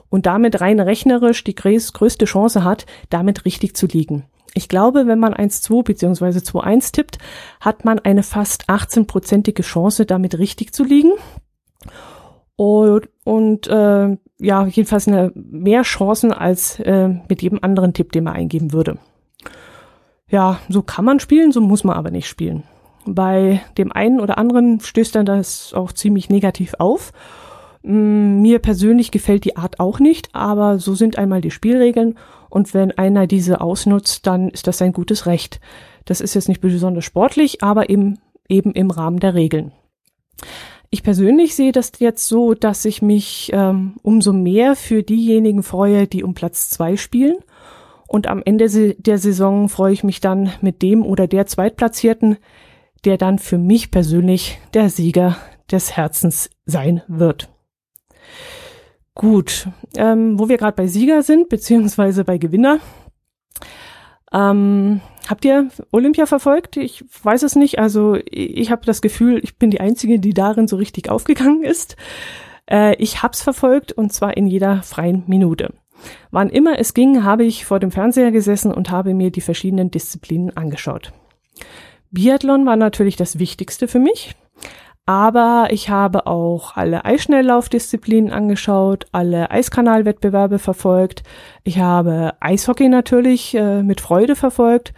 und 0.09 0.25
damit 0.25 0.61
rein 0.61 0.79
rechnerisch 0.79 1.43
die 1.43 1.55
größte 1.55 2.25
Chance 2.25 2.63
hat, 2.63 2.85
damit 3.09 3.45
richtig 3.45 3.75
zu 3.75 3.87
liegen. 3.87 4.25
Ich 4.53 4.69
glaube, 4.69 5.05
wenn 5.05 5.19
man 5.19 5.33
1-2 5.33 5.83
bzw. 5.83 6.39
2-1 6.39 6.91
tippt, 6.91 7.17
hat 7.59 7.85
man 7.85 7.99
eine 7.99 8.23
fast 8.23 8.69
18-prozentige 8.69 9.61
Chance, 9.61 10.05
damit 10.05 10.37
richtig 10.37 10.73
zu 10.73 10.83
liegen. 10.83 11.11
Und, 12.55 13.07
und 13.23 13.67
äh, 13.67 14.17
ja, 14.39 14.65
jedenfalls 14.65 15.07
eine 15.07 15.31
mehr 15.35 15.81
Chancen 15.83 16.31
als 16.31 16.79
äh, 16.79 17.07
mit 17.07 17.41
jedem 17.41 17.59
anderen 17.61 17.93
Tipp, 17.93 18.11
den 18.11 18.25
man 18.25 18.35
eingeben 18.35 18.71
würde. 18.71 18.97
Ja, 20.29 20.59
so 20.69 20.81
kann 20.81 21.05
man 21.05 21.19
spielen, 21.19 21.51
so 21.51 21.61
muss 21.61 21.83
man 21.83 21.95
aber 21.95 22.11
nicht 22.11 22.27
spielen. 22.27 22.63
Bei 23.05 23.61
dem 23.77 23.91
einen 23.91 24.19
oder 24.19 24.37
anderen 24.37 24.79
stößt 24.81 25.15
dann 25.15 25.25
das 25.25 25.73
auch 25.73 25.93
ziemlich 25.93 26.29
negativ 26.29 26.75
auf. 26.77 27.13
Mm, 27.81 28.41
mir 28.41 28.59
persönlich 28.59 29.11
gefällt 29.11 29.45
die 29.45 29.55
Art 29.55 29.79
auch 29.79 29.99
nicht, 29.99 30.35
aber 30.35 30.77
so 30.79 30.93
sind 30.93 31.17
einmal 31.17 31.41
die 31.41 31.51
Spielregeln 31.51 32.17
und 32.49 32.73
wenn 32.73 32.91
einer 32.91 33.27
diese 33.27 33.61
ausnutzt, 33.61 34.27
dann 34.27 34.49
ist 34.49 34.67
das 34.67 34.77
sein 34.77 34.91
gutes 34.91 35.25
Recht. 35.25 35.61
Das 36.05 36.21
ist 36.21 36.33
jetzt 36.33 36.49
nicht 36.49 36.61
besonders 36.61 37.05
sportlich, 37.05 37.63
aber 37.63 37.89
eben, 37.89 38.19
eben 38.49 38.73
im 38.73 38.91
Rahmen 38.91 39.19
der 39.19 39.33
Regeln. 39.33 39.71
Ich 40.89 41.03
persönlich 41.03 41.55
sehe 41.55 41.71
das 41.71 41.91
jetzt 41.99 42.27
so, 42.27 42.53
dass 42.53 42.85
ich 42.85 43.01
mich 43.01 43.51
ähm, 43.53 43.95
umso 44.03 44.31
mehr 44.31 44.75
für 44.75 45.03
diejenigen 45.03 45.63
freue, 45.63 46.07
die 46.07 46.23
um 46.23 46.33
Platz 46.33 46.69
zwei 46.69 46.95
spielen. 46.95 47.37
Und 48.07 48.27
am 48.27 48.41
Ende 48.45 48.95
der 48.95 49.17
Saison 49.17 49.67
freue 49.67 49.91
ich 49.91 50.03
mich 50.03 50.21
dann 50.21 50.51
mit 50.61 50.81
dem 50.81 51.05
oder 51.05 51.27
der 51.27 51.45
Zweitplatzierten, 51.45 52.37
der 53.03 53.17
dann 53.17 53.37
für 53.37 53.57
mich 53.57 53.91
persönlich 53.91 54.59
der 54.73 54.89
Sieger 54.89 55.37
des 55.69 55.97
Herzens 55.97 56.49
sein 56.65 57.01
wird. 57.07 57.49
Gut, 59.13 59.67
ähm, 59.97 60.39
wo 60.39 60.47
wir 60.47 60.57
gerade 60.57 60.75
bei 60.75 60.87
Sieger 60.87 61.21
sind, 61.21 61.49
beziehungsweise 61.49 62.23
bei 62.23 62.37
Gewinner. 62.37 62.79
Ähm, 64.31 65.01
habt 65.29 65.45
ihr 65.45 65.69
Olympia 65.91 66.25
verfolgt? 66.25 66.77
Ich 66.77 67.03
weiß 67.23 67.43
es 67.43 67.55
nicht. 67.55 67.79
Also 67.79 68.17
ich 68.29 68.71
habe 68.71 68.85
das 68.85 69.01
Gefühl, 69.01 69.39
ich 69.43 69.57
bin 69.57 69.71
die 69.71 69.79
Einzige, 69.81 70.19
die 70.19 70.33
darin 70.33 70.67
so 70.67 70.75
richtig 70.75 71.09
aufgegangen 71.09 71.63
ist. 71.63 71.95
Äh, 72.69 72.95
ich 72.95 73.23
hab's 73.23 73.41
verfolgt 73.41 73.91
und 73.91 74.13
zwar 74.13 74.37
in 74.37 74.47
jeder 74.47 74.83
freien 74.83 75.23
Minute. 75.27 75.73
Wann 76.31 76.49
immer 76.49 76.79
es 76.79 76.93
ging, 76.93 77.23
habe 77.23 77.43
ich 77.43 77.65
vor 77.65 77.79
dem 77.79 77.91
Fernseher 77.91 78.31
gesessen 78.31 78.73
und 78.73 78.91
habe 78.91 79.13
mir 79.13 79.31
die 79.31 79.41
verschiedenen 79.41 79.89
Disziplinen 79.89 80.55
angeschaut. 80.55 81.11
Biathlon 82.11 82.65
war 82.65 82.75
natürlich 82.75 83.15
das 83.15 83.39
Wichtigste 83.39 83.87
für 83.87 83.99
mich. 83.99 84.35
Aber 85.07 85.69
ich 85.71 85.89
habe 85.89 86.27
auch 86.27 86.75
alle 86.75 87.05
Eisschnelllaufdisziplinen 87.05 88.33
angeschaut, 88.33 89.05
alle 89.13 89.49
Eiskanalwettbewerbe 89.51 90.59
verfolgt. 90.59 91.23
Ich 91.63 91.79
habe 91.79 92.33
Eishockey 92.41 92.89
natürlich 92.89 93.55
äh, 93.55 93.83
mit 93.83 94.01
Freude 94.01 94.35
verfolgt. 94.35 94.93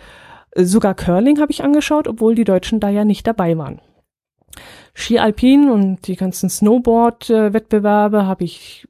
Sogar 0.56 0.96
Curling 0.96 1.40
habe 1.40 1.52
ich 1.52 1.64
angeschaut, 1.64 2.08
obwohl 2.08 2.34
die 2.34 2.44
Deutschen 2.44 2.80
da 2.80 2.90
ja 2.90 3.06
nicht 3.06 3.28
dabei 3.28 3.56
waren. 3.56 3.82
Ski 4.96 5.20
Alpin 5.20 5.70
und 5.70 6.08
die 6.08 6.16
ganzen 6.16 6.50
Snowboard-Wettbewerbe 6.50 8.26
habe 8.26 8.44
ich 8.44 8.88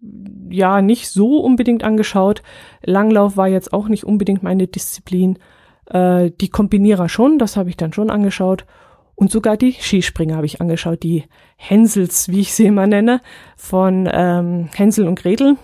ja 0.50 0.82
nicht 0.82 1.10
so 1.10 1.42
unbedingt 1.42 1.84
angeschaut. 1.84 2.44
Langlauf 2.82 3.36
war 3.36 3.50
jetzt 3.50 3.74
auch 3.74 3.90
nicht 3.90 4.06
unbedingt 4.06 4.42
meine 4.42 4.68
Disziplin. 4.68 5.38
Äh, 5.88 6.32
die 6.40 6.50
Kombinierer 6.50 7.10
schon, 7.10 7.40
das 7.40 7.58
habe 7.58 7.68
ich 7.68 7.76
dann 7.76 7.92
schon 7.92 8.10
angeschaut. 8.10 8.66
Und 9.20 9.32
sogar 9.32 9.58
die 9.58 9.74
Skispringer 9.74 10.38
habe 10.38 10.46
ich 10.46 10.62
angeschaut, 10.62 11.04
die 11.04 11.26
Hänsels, 11.58 12.30
wie 12.30 12.40
ich 12.40 12.54
sie 12.54 12.68
immer 12.68 12.88
nenne, 12.88 13.20
von 13.58 14.08
ähm, 14.10 14.70
Hänsel 14.74 15.10
und 15.10 15.20
Gretel, 15.20 15.58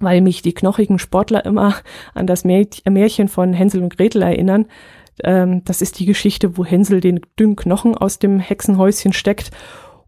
weil 0.00 0.20
mich 0.20 0.42
die 0.42 0.54
knochigen 0.54 0.98
Sportler 0.98 1.44
immer 1.44 1.76
an 2.14 2.26
das 2.26 2.44
Märchen 2.44 3.28
von 3.28 3.52
Hänsel 3.52 3.84
und 3.84 3.96
Gretel 3.96 4.22
erinnern. 4.22 4.66
Ähm, 5.22 5.62
das 5.64 5.82
ist 5.82 6.00
die 6.00 6.04
Geschichte, 6.04 6.58
wo 6.58 6.64
Hänsel 6.64 7.00
den 7.00 7.20
dünnen 7.38 7.54
Knochen 7.54 7.96
aus 7.96 8.18
dem 8.18 8.40
Hexenhäuschen 8.40 9.12
steckt. 9.12 9.52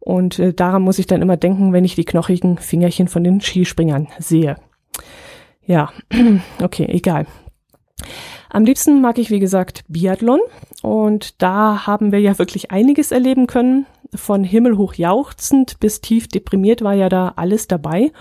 Und 0.00 0.40
äh, 0.40 0.52
daran 0.52 0.82
muss 0.82 0.98
ich 0.98 1.06
dann 1.06 1.22
immer 1.22 1.36
denken, 1.36 1.72
wenn 1.72 1.84
ich 1.84 1.94
die 1.94 2.04
knochigen 2.04 2.58
Fingerchen 2.58 3.06
von 3.06 3.22
den 3.22 3.40
Skispringern 3.40 4.08
sehe. 4.18 4.56
Ja, 5.64 5.92
okay, 6.60 6.86
egal. 6.88 7.28
Am 8.54 8.66
liebsten 8.66 9.00
mag 9.00 9.16
ich, 9.16 9.30
wie 9.30 9.40
gesagt, 9.40 9.82
Biathlon. 9.88 10.40
Und 10.82 11.40
da 11.40 11.86
haben 11.86 12.12
wir 12.12 12.20
ja 12.20 12.38
wirklich 12.38 12.70
einiges 12.70 13.10
erleben 13.10 13.46
können. 13.46 13.86
Von 14.14 14.44
himmelhoch 14.44 14.92
jauchzend 14.92 15.80
bis 15.80 16.02
tief 16.02 16.28
deprimiert 16.28 16.82
war 16.82 16.92
ja 16.92 17.08
da 17.08 17.32
alles 17.36 17.66
dabei. 17.66 18.12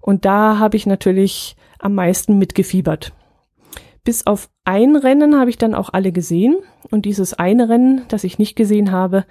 Und 0.00 0.24
da 0.24 0.60
habe 0.60 0.76
ich 0.76 0.86
natürlich 0.86 1.56
am 1.80 1.96
meisten 1.96 2.38
mitgefiebert. 2.38 3.12
Bis 4.04 4.24
auf 4.24 4.48
ein 4.64 4.94
Rennen 4.94 5.36
habe 5.36 5.50
ich 5.50 5.58
dann 5.58 5.74
auch 5.74 5.92
alle 5.92 6.12
gesehen. 6.12 6.58
Und 6.92 7.04
dieses 7.04 7.34
eine 7.34 7.68
Rennen, 7.68 8.02
das 8.06 8.22
ich 8.22 8.38
nicht 8.38 8.54
gesehen 8.54 8.92
habe, 8.92 9.24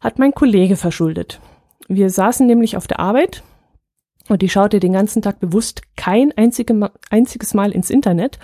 hat 0.00 0.18
mein 0.18 0.32
Kollege 0.32 0.76
verschuldet. 0.76 1.40
Wir 1.88 2.10
saßen 2.10 2.46
nämlich 2.46 2.76
auf 2.76 2.86
der 2.86 3.00
Arbeit 3.00 3.42
und 4.28 4.42
ich 4.42 4.52
schaute 4.52 4.80
den 4.80 4.92
ganzen 4.92 5.22
Tag 5.22 5.40
bewusst 5.40 5.80
kein 5.96 6.30
einzige, 6.36 6.92
einziges 7.08 7.54
Mal 7.54 7.72
ins 7.72 7.88
Internet 7.88 8.38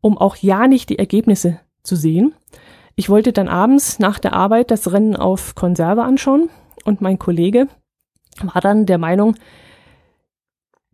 um 0.00 0.18
auch 0.18 0.36
ja 0.36 0.66
nicht 0.66 0.88
die 0.88 0.98
Ergebnisse 0.98 1.60
zu 1.82 1.96
sehen. 1.96 2.34
Ich 2.96 3.08
wollte 3.08 3.32
dann 3.32 3.48
abends 3.48 3.98
nach 3.98 4.18
der 4.18 4.34
Arbeit 4.34 4.70
das 4.70 4.92
Rennen 4.92 5.16
auf 5.16 5.54
Konserve 5.54 6.02
anschauen 6.02 6.50
und 6.84 7.00
mein 7.00 7.18
Kollege 7.18 7.68
war 8.42 8.60
dann 8.60 8.86
der 8.86 8.98
Meinung, 8.98 9.36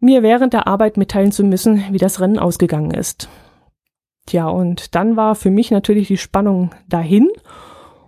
mir 0.01 0.23
während 0.23 0.53
der 0.53 0.67
Arbeit 0.67 0.97
mitteilen 0.97 1.33
zu 1.33 1.45
müssen, 1.45 1.85
wie 1.91 1.99
das 1.99 2.21
Rennen 2.21 2.39
ausgegangen 2.39 2.91
ist. 2.91 3.29
Tja, 4.27 4.49
und 4.49 4.95
dann 4.95 5.17
war 5.17 5.35
für 5.35 5.51
mich 5.51 5.71
natürlich 5.71 6.09
die 6.09 6.17
Spannung 6.17 6.71
dahin 6.89 7.31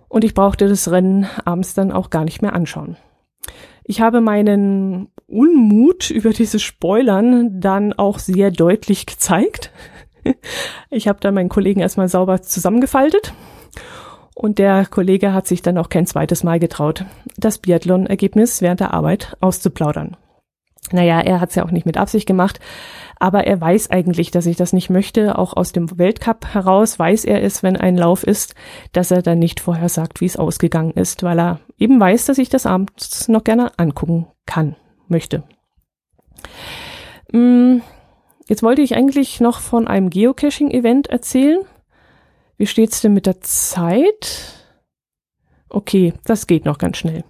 und 0.07 0.23
ich 0.23 0.33
brauchte 0.33 0.67
das 0.67 0.91
Rennen 0.91 1.27
abends 1.45 1.73
dann 1.73 1.91
auch 1.91 2.09
gar 2.09 2.25
nicht 2.25 2.41
mehr 2.41 2.53
anschauen. 2.53 2.97
Ich 3.83 4.01
habe 4.01 4.21
meinen 4.21 5.09
Unmut 5.27 6.11
über 6.11 6.31
dieses 6.31 6.61
Spoilern 6.61 7.59
dann 7.59 7.93
auch 7.93 8.19
sehr 8.19 8.51
deutlich 8.51 9.05
gezeigt. 9.05 9.71
Ich 10.89 11.07
habe 11.07 11.19
dann 11.19 11.35
meinen 11.35 11.49
Kollegen 11.49 11.81
erstmal 11.81 12.07
sauber 12.07 12.41
zusammengefaltet 12.41 13.33
und 14.33 14.57
der 14.57 14.85
Kollege 14.85 15.33
hat 15.33 15.47
sich 15.47 15.61
dann 15.61 15.77
auch 15.77 15.89
kein 15.89 16.07
zweites 16.07 16.43
Mal 16.43 16.59
getraut, 16.59 17.05
das 17.37 17.57
Biathlon-Ergebnis 17.59 18.61
während 18.61 18.79
der 18.79 18.93
Arbeit 18.93 19.35
auszuplaudern. 19.41 20.17
Naja, 20.91 21.19
er 21.19 21.39
hat 21.39 21.49
es 21.49 21.55
ja 21.55 21.65
auch 21.65 21.71
nicht 21.71 21.85
mit 21.85 21.97
Absicht 21.97 22.25
gemacht, 22.25 22.59
aber 23.19 23.45
er 23.45 23.59
weiß 23.59 23.91
eigentlich, 23.91 24.31
dass 24.31 24.45
ich 24.45 24.55
das 24.55 24.73
nicht 24.73 24.89
möchte. 24.89 25.37
Auch 25.37 25.55
aus 25.55 25.71
dem 25.71 25.99
Weltcup 25.99 26.53
heraus 26.53 26.97
weiß 26.97 27.25
er 27.25 27.43
es, 27.43 27.63
wenn 27.63 27.75
ein 27.75 27.97
Lauf 27.97 28.23
ist, 28.23 28.55
dass 28.93 29.11
er 29.11 29.21
dann 29.21 29.39
nicht 29.39 29.59
vorher 29.59 29.89
sagt, 29.89 30.21
wie 30.21 30.25
es 30.25 30.37
ausgegangen 30.37 30.91
ist, 30.91 31.21
weil 31.21 31.39
er 31.39 31.59
eben 31.77 31.99
weiß, 31.99 32.25
dass 32.25 32.37
ich 32.37 32.49
das 32.49 32.65
abends 32.65 33.27
noch 33.27 33.43
gerne 33.43 33.77
angucken 33.77 34.27
kann, 34.45 34.75
möchte. 35.07 35.43
Hm, 37.31 37.81
Jetzt 38.49 38.63
wollte 38.63 38.81
ich 38.81 38.95
eigentlich 38.95 39.39
noch 39.39 39.59
von 39.59 39.87
einem 39.87 40.09
Geocaching-Event 40.09 41.07
erzählen. 41.07 41.59
Wie 42.57 42.65
steht's 42.65 42.99
denn 42.99 43.13
mit 43.13 43.27
der 43.27 43.41
Zeit? 43.41 44.65
Okay, 45.69 46.13
das 46.25 46.47
geht 46.47 46.65
noch 46.65 46.79
ganz 46.79 46.97
schnell. 46.97 47.23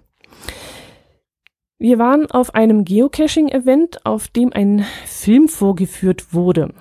Wir 1.78 1.98
waren 1.98 2.30
auf 2.30 2.54
einem 2.54 2.86
Geocaching-Event, 2.86 4.06
auf 4.06 4.28
dem 4.28 4.54
ein 4.54 4.86
Film 5.04 5.48
vorgeführt 5.48 6.32
wurde. 6.32 6.72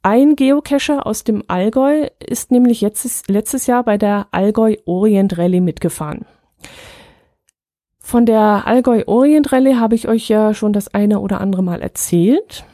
Ein 0.00 0.34
Geocacher 0.34 1.06
aus 1.06 1.22
dem 1.22 1.42
Allgäu 1.46 2.08
ist 2.18 2.50
nämlich 2.50 2.80
jetzt, 2.80 3.28
letztes 3.28 3.66
Jahr 3.66 3.84
bei 3.84 3.98
der 3.98 4.28
Allgäu 4.30 4.76
Orient 4.86 5.36
Rallye 5.36 5.60
mitgefahren. 5.60 6.24
Von 7.98 8.24
der 8.24 8.66
Allgäu 8.66 9.02
Orient 9.06 9.52
Rallye 9.52 9.74
habe 9.74 9.94
ich 9.94 10.08
euch 10.08 10.26
ja 10.26 10.54
schon 10.54 10.72
das 10.72 10.94
eine 10.94 11.20
oder 11.20 11.42
andere 11.42 11.62
Mal 11.62 11.82
erzählt. 11.82 12.64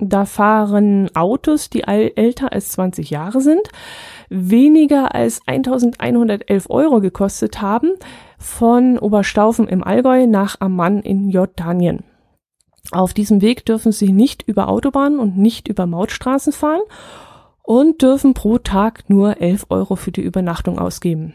Da 0.00 0.24
fahren 0.24 1.14
Autos, 1.14 1.68
die 1.68 1.82
älter 1.82 2.52
als 2.52 2.70
20 2.70 3.10
Jahre 3.10 3.40
sind, 3.40 3.68
weniger 4.30 5.14
als 5.14 5.42
1111 5.46 6.70
Euro 6.70 7.00
gekostet 7.00 7.60
haben, 7.60 7.90
von 8.38 8.98
Oberstaufen 8.98 9.68
im 9.68 9.84
Allgäu 9.84 10.26
nach 10.26 10.56
Amman 10.60 11.00
in 11.00 11.28
Jordanien. 11.28 12.02
Auf 12.92 13.12
diesem 13.12 13.42
Weg 13.42 13.66
dürfen 13.66 13.92
sie 13.92 14.10
nicht 14.10 14.42
über 14.42 14.68
Autobahnen 14.68 15.18
und 15.18 15.36
nicht 15.36 15.68
über 15.68 15.86
Mautstraßen 15.86 16.52
fahren 16.52 16.80
und 17.62 18.00
dürfen 18.00 18.32
pro 18.32 18.58
Tag 18.58 19.08
nur 19.08 19.40
11 19.40 19.66
Euro 19.68 19.96
für 19.96 20.12
die 20.12 20.22
Übernachtung 20.22 20.78
ausgeben. 20.78 21.34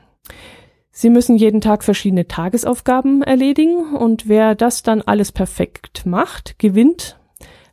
Sie 0.91 1.09
müssen 1.09 1.35
jeden 1.35 1.61
Tag 1.61 1.83
verschiedene 1.83 2.27
Tagesaufgaben 2.27 3.21
erledigen 3.21 3.95
und 3.95 4.27
wer 4.27 4.55
das 4.55 4.81
dann 4.81 5.01
alles 5.01 5.31
perfekt 5.31 6.05
macht, 6.05 6.57
gewinnt 6.57 7.19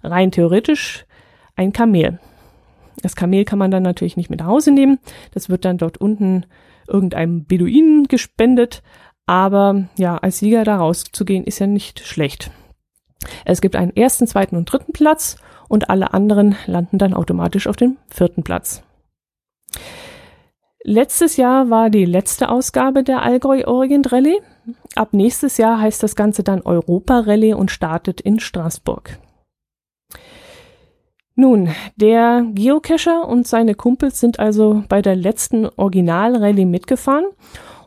rein 0.03 0.31
theoretisch 0.31 1.07
ein 1.57 1.73
Kamel. 1.73 2.19
Das 3.03 3.17
Kamel 3.17 3.45
kann 3.45 3.59
man 3.59 3.71
dann 3.71 3.83
natürlich 3.83 4.17
nicht 4.17 4.31
mit 4.31 4.41
nach 4.41 4.47
Hause 4.47 4.71
nehmen. 4.71 4.99
Das 5.33 5.49
wird 5.49 5.65
dann 5.65 5.79
dort 5.79 5.99
unten 5.99 6.47
irgendeinem 6.87 7.45
Beduinen 7.45 8.09
gespendet. 8.09 8.83
Aber 9.27 9.89
ja, 9.97 10.19
als 10.19 10.39
Sieger 10.39 10.65
da 10.65 10.77
rauszugehen, 10.77 11.45
ist 11.45 11.59
ja 11.59 11.67
nicht 11.67 12.01
schlecht. 12.01 12.51
Es 13.45 13.61
gibt 13.61 13.77
einen 13.77 13.97
ersten, 13.97 14.27
zweiten 14.27 14.57
und 14.57 14.67
dritten 14.67 14.93
Platz 14.93 15.37
und 15.69 15.91
alle 15.91 16.13
anderen 16.13 16.57
landen 16.67 16.99
dann 16.99 17.15
automatisch 17.15 17.67
auf 17.67 17.77
dem 17.77 17.97
vierten 18.09 18.43
Platz. 18.43 18.83
Letztes 20.85 21.37
Jahr 21.37 21.71
war 21.71 21.91
die 21.91 22.05
letzte 22.05 22.49
Ausgabe 22.49 23.05
der 23.05 23.23
Allgäu 23.23 23.65
Orient 23.65 24.11
Rallye. 24.11 24.41
Ab 24.97 25.13
nächstes 25.13 25.57
Jahr 25.57 25.81
heißt 25.81 26.03
das 26.03 26.17
Ganze 26.17 26.43
dann 26.43 26.63
Europa 26.63 27.21
Rallye 27.21 27.55
und 27.55 27.71
startet 27.71 28.21
in 28.21 28.41
Straßburg. 28.41 29.19
Nun, 31.35 31.71
der 31.97 32.45
Geocacher 32.53 33.27
und 33.27 33.47
seine 33.47 33.75
Kumpels 33.75 34.21
sind 34.21 34.39
also 34.39 34.85
bei 34.89 35.01
der 35.01 35.17
letzten 35.17 35.67
Original-Rallye 35.67 36.67
mitgefahren 36.67 37.25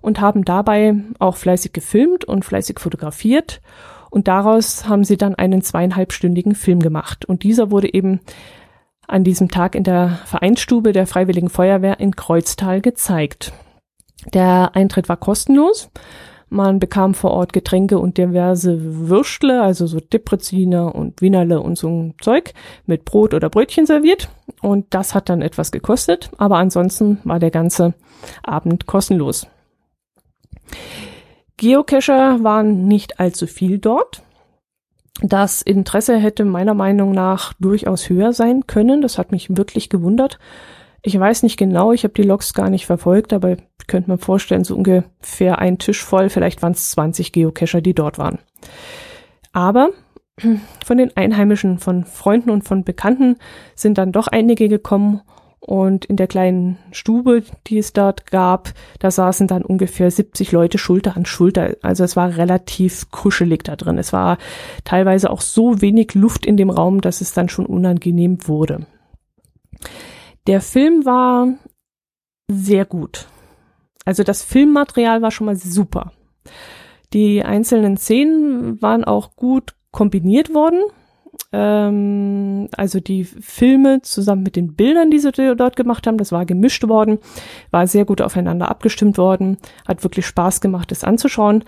und 0.02 0.20
haben 0.20 0.46
dabei 0.46 0.96
auch 1.20 1.36
fleißig 1.36 1.74
gefilmt 1.74 2.26
und 2.26 2.44
fleißig 2.44 2.80
fotografiert. 2.80 3.62
Und 4.10 4.28
daraus 4.28 4.88
haben 4.88 5.04
sie 5.04 5.18
dann 5.18 5.36
einen 5.36 5.62
zweieinhalbstündigen 5.62 6.56
Film 6.56 6.80
gemacht. 6.80 7.26
Und 7.26 7.44
dieser 7.44 7.70
wurde 7.70 7.94
eben 7.94 8.22
an 9.08 9.24
diesem 9.24 9.50
Tag 9.50 9.76
in 9.76 9.84
der 9.84 10.20
Vereinsstube 10.26 10.92
der 10.92 11.06
Freiwilligen 11.06 11.50
Feuerwehr 11.50 12.00
in 12.00 12.16
Kreuztal 12.16 12.82
gezeigt. 12.82 13.54
Der 14.34 14.72
Eintritt 14.74 15.10
war 15.10 15.18
kostenlos. 15.18 15.92
Man 16.50 16.80
bekam 16.80 17.14
vor 17.14 17.32
Ort 17.32 17.54
Getränke 17.54 17.98
und 18.00 18.18
diverse 18.18 19.10
Würstle, 19.10 19.62
also 19.62 19.88
so 19.88 20.00
Depreziner 20.00 20.94
und 20.94 21.22
Wienerle 21.22 21.60
und 21.60 21.78
so 21.78 21.90
ein 21.90 22.14
Zeug 22.22 22.54
mit 22.86 23.04
Brot 23.04 23.34
oder 23.34 23.50
Brötchen 23.50 23.86
serviert. 23.86 24.30
Und 24.62 24.94
das 24.94 25.16
hat 25.16 25.30
dann 25.30 25.42
etwas 25.42 25.72
gekostet, 25.72 26.30
aber 26.38 26.58
ansonsten 26.58 27.20
war 27.24 27.40
der 27.40 27.52
ganze 27.52 27.94
Abend 28.44 28.86
kostenlos. 28.86 29.48
Geocacher 31.58 32.44
waren 32.44 32.88
nicht 32.88 33.20
allzu 33.20 33.48
viel 33.48 33.80
dort. 33.80 34.22
Das 35.22 35.62
Interesse 35.62 36.18
hätte 36.18 36.44
meiner 36.44 36.74
Meinung 36.74 37.12
nach 37.12 37.54
durchaus 37.54 38.10
höher 38.10 38.34
sein 38.34 38.68
können. 38.68 39.02
Das 39.02 39.18
hat 39.18 39.32
mich 39.32 39.56
wirklich 39.56 39.90
gewundert. 39.90 40.40
Ich 41.02 41.18
weiß 41.18 41.44
nicht 41.44 41.58
genau, 41.58 41.92
ich 41.92 42.04
habe 42.04 42.14
die 42.16 42.24
Logs 42.24 42.54
gar 42.54 42.70
nicht 42.70 42.86
verfolgt, 42.86 43.32
aber 43.32 43.58
könnte 43.88 44.10
mir 44.10 44.18
vorstellen, 44.18 44.64
so 44.64 44.76
ungefähr 44.76 45.60
ein 45.60 45.78
Tisch 45.78 46.04
voll, 46.04 46.30
vielleicht 46.30 46.62
waren 46.62 46.74
es 46.74 46.92
20 46.92 47.32
Geocacher, 47.32 47.82
die 47.82 47.94
dort 47.94 48.18
waren. 48.18 48.40
Aber 49.52 49.90
von 50.84 50.98
den 50.98 51.16
Einheimischen, 51.16 51.80
von 51.80 52.04
Freunden 52.04 52.50
und 52.50 52.64
von 52.64 52.84
Bekannten 52.84 53.38
sind 53.76 53.98
dann 53.98 54.12
doch 54.12 54.28
einige 54.28 54.68
gekommen 54.68 55.22
und 55.66 56.06
in 56.06 56.16
der 56.16 56.28
kleinen 56.28 56.78
Stube, 56.92 57.42
die 57.66 57.80
es 57.80 57.92
dort 57.92 58.30
gab, 58.30 58.74
da 59.00 59.10
saßen 59.10 59.48
dann 59.48 59.64
ungefähr 59.64 60.12
70 60.12 60.52
Leute 60.52 60.78
Schulter 60.78 61.18
an 61.18 61.26
Schulter. 61.26 61.76
Also 61.82 62.04
es 62.04 62.16
war 62.16 62.38
relativ 62.38 63.10
kuschelig 63.10 63.64
da 63.64 63.76
drin. 63.76 63.98
Es 63.98 64.14
war 64.14 64.38
teilweise 64.84 65.32
auch 65.32 65.42
so 65.42 65.82
wenig 65.82 66.14
Luft 66.14 66.46
in 66.46 66.56
dem 66.56 66.70
Raum, 66.70 67.02
dass 67.02 67.20
es 67.22 67.34
dann 67.34 67.50
schon 67.50 67.66
unangenehm 67.66 68.48
wurde. 68.48 68.86
Der 70.46 70.62
Film 70.62 71.04
war 71.04 71.48
sehr 72.48 72.86
gut. 72.86 73.28
Also 74.06 74.24
das 74.24 74.44
Filmmaterial 74.44 75.22
war 75.22 75.32
schon 75.32 75.46
mal 75.46 75.56
super. 75.56 76.12
Die 77.14 77.44
einzelnen 77.44 77.98
Szenen 77.98 78.82
waren 78.82 79.04
auch 79.04 79.36
gut 79.36 79.76
kombiniert 79.92 80.54
worden. 80.54 80.82
Ähm, 81.52 82.70
also 82.76 83.00
die 83.00 83.24
Filme 83.24 84.02
zusammen 84.02 84.44
mit 84.44 84.56
den 84.56 84.76
Bildern, 84.76 85.12
die 85.12 85.20
sie 85.20 85.32
dort 85.32 85.76
gemacht 85.76 86.08
haben, 86.08 86.18
das 86.18 86.32
war 86.32 86.46
gemischt 86.46 86.88
worden, 86.88 87.20
war 87.72 87.88
sehr 87.88 88.06
gut 88.06 88.22
aufeinander 88.22 88.70
abgestimmt 88.70 89.18
worden, 89.18 89.58
hat 89.88 90.04
wirklich 90.04 90.26
Spaß 90.26 90.62
gemacht, 90.62 90.92
das 90.92 91.04
anzuschauen. 91.04 91.64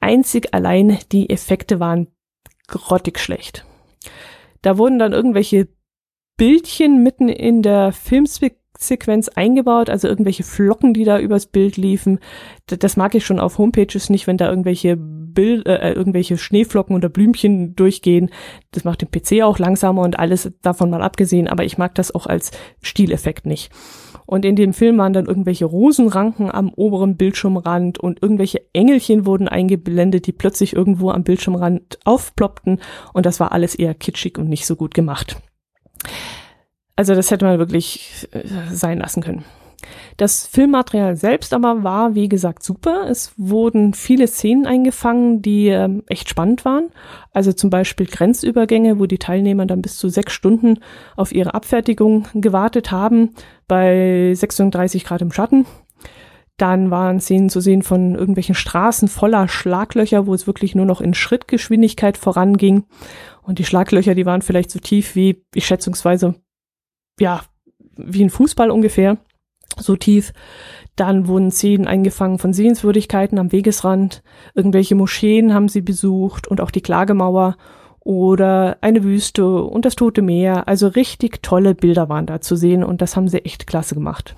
Einzig 0.00 0.54
allein 0.54 0.98
die 1.12 1.30
Effekte 1.30 1.78
waren 1.78 2.08
grottig 2.66 3.18
schlecht. 3.18 3.64
Da 4.62 4.78
wurden 4.78 4.98
dann 4.98 5.12
irgendwelche 5.12 5.68
Bildchen 6.36 7.02
mitten 7.02 7.28
in 7.28 7.62
der 7.62 7.92
Filmsequenz 7.92 8.61
Jagdsequenz 8.82 9.28
eingebaut, 9.28 9.88
also 9.88 10.08
irgendwelche 10.08 10.42
Flocken, 10.42 10.92
die 10.92 11.04
da 11.04 11.18
übers 11.18 11.46
Bild 11.46 11.76
liefen. 11.76 12.18
Das 12.66 12.96
mag 12.96 13.14
ich 13.14 13.24
schon 13.24 13.38
auf 13.38 13.58
Homepages 13.58 14.10
nicht, 14.10 14.26
wenn 14.26 14.36
da 14.36 14.48
irgendwelche 14.48 14.96
Bild, 14.96 15.66
äh, 15.66 15.76
äh, 15.76 15.92
irgendwelche 15.92 16.36
Schneeflocken 16.36 16.96
oder 16.96 17.08
Blümchen 17.08 17.76
durchgehen. 17.76 18.30
Das 18.72 18.84
macht 18.84 19.02
den 19.02 19.10
PC 19.10 19.42
auch 19.44 19.58
langsamer 19.58 20.02
und 20.02 20.18
alles 20.18 20.52
davon 20.62 20.90
mal 20.90 21.02
abgesehen, 21.02 21.48
aber 21.48 21.64
ich 21.64 21.78
mag 21.78 21.94
das 21.94 22.14
auch 22.14 22.26
als 22.26 22.50
Stileffekt 22.82 23.46
nicht. 23.46 23.70
Und 24.26 24.44
in 24.44 24.56
dem 24.56 24.72
Film 24.72 24.98
waren 24.98 25.12
dann 25.12 25.26
irgendwelche 25.26 25.64
Rosenranken 25.64 26.50
am 26.50 26.72
oberen 26.74 27.16
Bildschirmrand 27.16 27.98
und 27.98 28.22
irgendwelche 28.22 28.62
Engelchen 28.72 29.26
wurden 29.26 29.48
eingeblendet, 29.48 30.26
die 30.26 30.32
plötzlich 30.32 30.74
irgendwo 30.74 31.10
am 31.10 31.24
Bildschirmrand 31.24 31.98
aufploppten. 32.04 32.80
Und 33.12 33.26
das 33.26 33.40
war 33.40 33.52
alles 33.52 33.74
eher 33.74 33.94
kitschig 33.94 34.38
und 34.38 34.48
nicht 34.48 34.66
so 34.66 34.76
gut 34.76 34.94
gemacht. 34.94 35.36
Also 37.02 37.16
das 37.16 37.32
hätte 37.32 37.44
man 37.44 37.58
wirklich 37.58 38.28
äh, 38.30 38.44
sein 38.70 39.00
lassen 39.00 39.24
können. 39.24 39.44
Das 40.16 40.46
Filmmaterial 40.46 41.16
selbst 41.16 41.52
aber 41.52 41.82
war, 41.82 42.14
wie 42.14 42.28
gesagt, 42.28 42.62
super. 42.62 43.08
Es 43.10 43.32
wurden 43.36 43.92
viele 43.92 44.28
Szenen 44.28 44.66
eingefangen, 44.66 45.42
die 45.42 45.66
ähm, 45.66 46.04
echt 46.06 46.28
spannend 46.28 46.64
waren. 46.64 46.90
Also 47.32 47.52
zum 47.52 47.70
Beispiel 47.70 48.06
Grenzübergänge, 48.06 49.00
wo 49.00 49.06
die 49.06 49.18
Teilnehmer 49.18 49.66
dann 49.66 49.82
bis 49.82 49.98
zu 49.98 50.08
sechs 50.10 50.32
Stunden 50.32 50.78
auf 51.16 51.32
ihre 51.32 51.54
Abfertigung 51.54 52.28
gewartet 52.34 52.92
haben, 52.92 53.30
bei 53.66 54.32
36 54.32 55.04
Grad 55.04 55.22
im 55.22 55.32
Schatten. 55.32 55.66
Dann 56.56 56.92
waren 56.92 57.18
Szenen 57.18 57.50
zu 57.50 57.60
sehen 57.60 57.82
von 57.82 58.14
irgendwelchen 58.14 58.54
Straßen 58.54 59.08
voller 59.08 59.48
Schlaglöcher, 59.48 60.28
wo 60.28 60.34
es 60.34 60.46
wirklich 60.46 60.76
nur 60.76 60.86
noch 60.86 61.00
in 61.00 61.14
Schrittgeschwindigkeit 61.14 62.16
voranging. 62.16 62.84
Und 63.42 63.58
die 63.58 63.64
Schlaglöcher, 63.64 64.14
die 64.14 64.24
waren 64.24 64.42
vielleicht 64.42 64.70
so 64.70 64.78
tief 64.78 65.16
wie, 65.16 65.44
ich 65.52 65.66
schätzungsweise, 65.66 66.36
ja, 67.18 67.42
wie 67.96 68.24
ein 68.24 68.30
Fußball 68.30 68.70
ungefähr 68.70 69.18
so 69.78 69.96
tief. 69.96 70.32
Dann 70.96 71.26
wurden 71.26 71.50
Szenen 71.50 71.86
eingefangen 71.86 72.38
von 72.38 72.52
Sehenswürdigkeiten 72.52 73.38
am 73.38 73.52
Wegesrand. 73.52 74.22
Irgendwelche 74.54 74.94
Moscheen 74.94 75.54
haben 75.54 75.68
sie 75.68 75.80
besucht 75.80 76.46
und 76.46 76.60
auch 76.60 76.70
die 76.70 76.82
Klagemauer 76.82 77.56
oder 78.00 78.78
eine 78.80 79.04
Wüste 79.04 79.62
und 79.62 79.84
das 79.84 79.96
Tote 79.96 80.22
Meer. 80.22 80.68
Also 80.68 80.88
richtig 80.88 81.42
tolle 81.42 81.74
Bilder 81.74 82.08
waren 82.08 82.26
da 82.26 82.40
zu 82.40 82.56
sehen 82.56 82.84
und 82.84 83.00
das 83.00 83.16
haben 83.16 83.28
sie 83.28 83.44
echt 83.44 83.66
klasse 83.66 83.94
gemacht. 83.94 84.36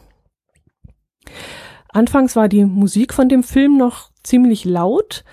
Anfangs 1.88 2.37
war 2.37 2.48
die 2.48 2.64
Musik 2.64 3.14
von 3.14 3.28
dem 3.28 3.42
Film 3.42 3.76
noch 3.76 4.10
ziemlich 4.22 4.64
laut, 4.64 5.24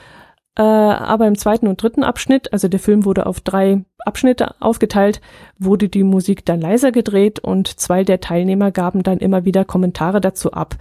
äh, 0.56 0.62
aber 0.62 1.28
im 1.28 1.38
zweiten 1.38 1.68
und 1.68 1.82
dritten 1.82 2.04
Abschnitt, 2.04 2.54
also 2.54 2.68
der 2.68 2.80
Film 2.80 3.04
wurde 3.04 3.26
auf 3.26 3.42
drei 3.42 3.84
Abschnitte 4.06 4.56
aufgeteilt, 4.60 5.22
wurde 5.58 5.90
die 5.90 6.04
Musik 6.04 6.46
dann 6.46 6.62
leiser 6.62 6.92
gedreht 6.92 7.40
und 7.40 7.68
zwei 7.80 8.04
der 8.04 8.20
Teilnehmer 8.20 8.72
gaben 8.72 9.04
dann 9.04 9.20
immer 9.20 9.46
wieder 9.46 9.66
Kommentare 9.66 10.22
dazu 10.22 10.52
ab, 10.52 10.76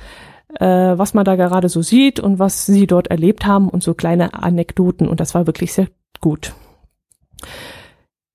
äh, 0.59 0.67
was 0.67 1.15
man 1.15 1.25
da 1.25 1.37
gerade 1.37 1.69
so 1.69 1.83
sieht 1.83 2.21
und 2.21 2.39
was 2.39 2.67
sie 2.67 2.87
dort 2.87 3.09
erlebt 3.09 3.47
haben 3.47 3.69
und 3.69 3.83
so 3.83 3.95
kleine 3.95 4.35
Anekdoten 4.35 5.09
und 5.09 5.21
das 5.21 5.35
war 5.35 5.47
wirklich 5.47 5.73
sehr 5.73 5.89
gut. 6.21 6.55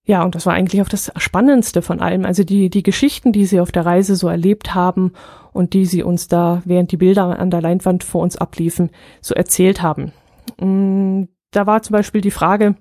Ja, 0.08 0.24
und 0.24 0.36
das 0.36 0.46
war 0.46 0.54
eigentlich 0.54 0.82
auch 0.84 0.90
das 0.90 1.12
Spannendste 1.18 1.82
von 1.82 2.00
allem. 2.00 2.26
Also 2.26 2.44
die, 2.44 2.70
die 2.70 2.84
Geschichten, 2.84 3.32
die 3.32 3.48
sie 3.48 3.60
auf 3.60 3.72
der 3.72 3.88
Reise 3.88 4.16
so 4.16 4.28
erlebt 4.28 4.76
haben 4.76 5.14
und 5.52 5.74
die 5.74 5.86
sie 5.86 6.04
uns 6.04 6.28
da, 6.28 6.62
während 6.64 6.92
die 6.92 6.98
Bilder 6.98 7.40
an 7.40 7.50
der 7.50 7.62
Leinwand 7.62 8.04
vor 8.04 8.22
uns 8.22 8.38
abliefen, 8.38 8.92
so 9.20 9.34
erzählt 9.34 9.82
haben. 9.82 10.12
Mm, 10.60 11.24
da 11.50 11.66
war 11.66 11.82
zum 11.82 11.94
Beispiel 11.94 12.22
die 12.22 12.32
Frage, 12.32 12.76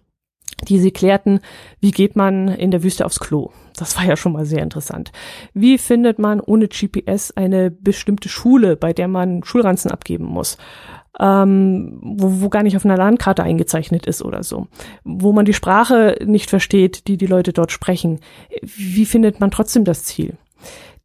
die 0.65 0.79
sie 0.79 0.91
klärten, 0.91 1.41
wie 1.81 1.91
geht 1.91 2.17
man 2.17 2.49
in 2.49 2.71
der 2.71 2.83
Wüste 2.83 3.07
aufs 3.07 3.21
Klo? 3.21 3.51
Das 3.77 3.97
war 3.97 4.05
ja 4.05 4.17
schon 4.17 4.33
mal 4.33 4.47
sehr 4.47 4.63
interessant. 4.63 5.13
Wie 5.53 5.79
findet 5.79 6.19
man 6.19 6.41
ohne 6.41 6.69
GPS 6.69 7.33
eine 7.33 7.71
bestimmte 7.71 8.29
Schule, 8.29 8.77
bei 8.77 8.93
der 8.93 9.09
man 9.09 9.43
Schulranzen 9.45 9.91
abgeben 9.91 10.27
muss? 10.27 10.59
Ähm, 11.19 12.01
wo, 12.03 12.43
wo 12.43 12.49
gar 12.49 12.65
nicht 12.65 12.77
auf 12.77 12.85
einer 12.85 12.97
Landkarte 12.97 13.43
eingezeichnet 13.43 14.07
ist 14.07 14.23
oder 14.23 14.43
so. 14.43 14.67
Wo 15.05 15.33
man 15.33 15.45
die 15.45 15.53
Sprache 15.53 16.17
nicht 16.25 16.51
versteht, 16.51 17.07
die 17.07 17.17
die 17.17 17.27
Leute 17.27 17.53
dort 17.53 17.71
sprechen. 17.71 18.21
Wie 18.63 19.07
findet 19.07 19.39
man 19.41 19.53
trotzdem 19.53 19.85
das 19.85 20.03
Ziel? 20.05 20.37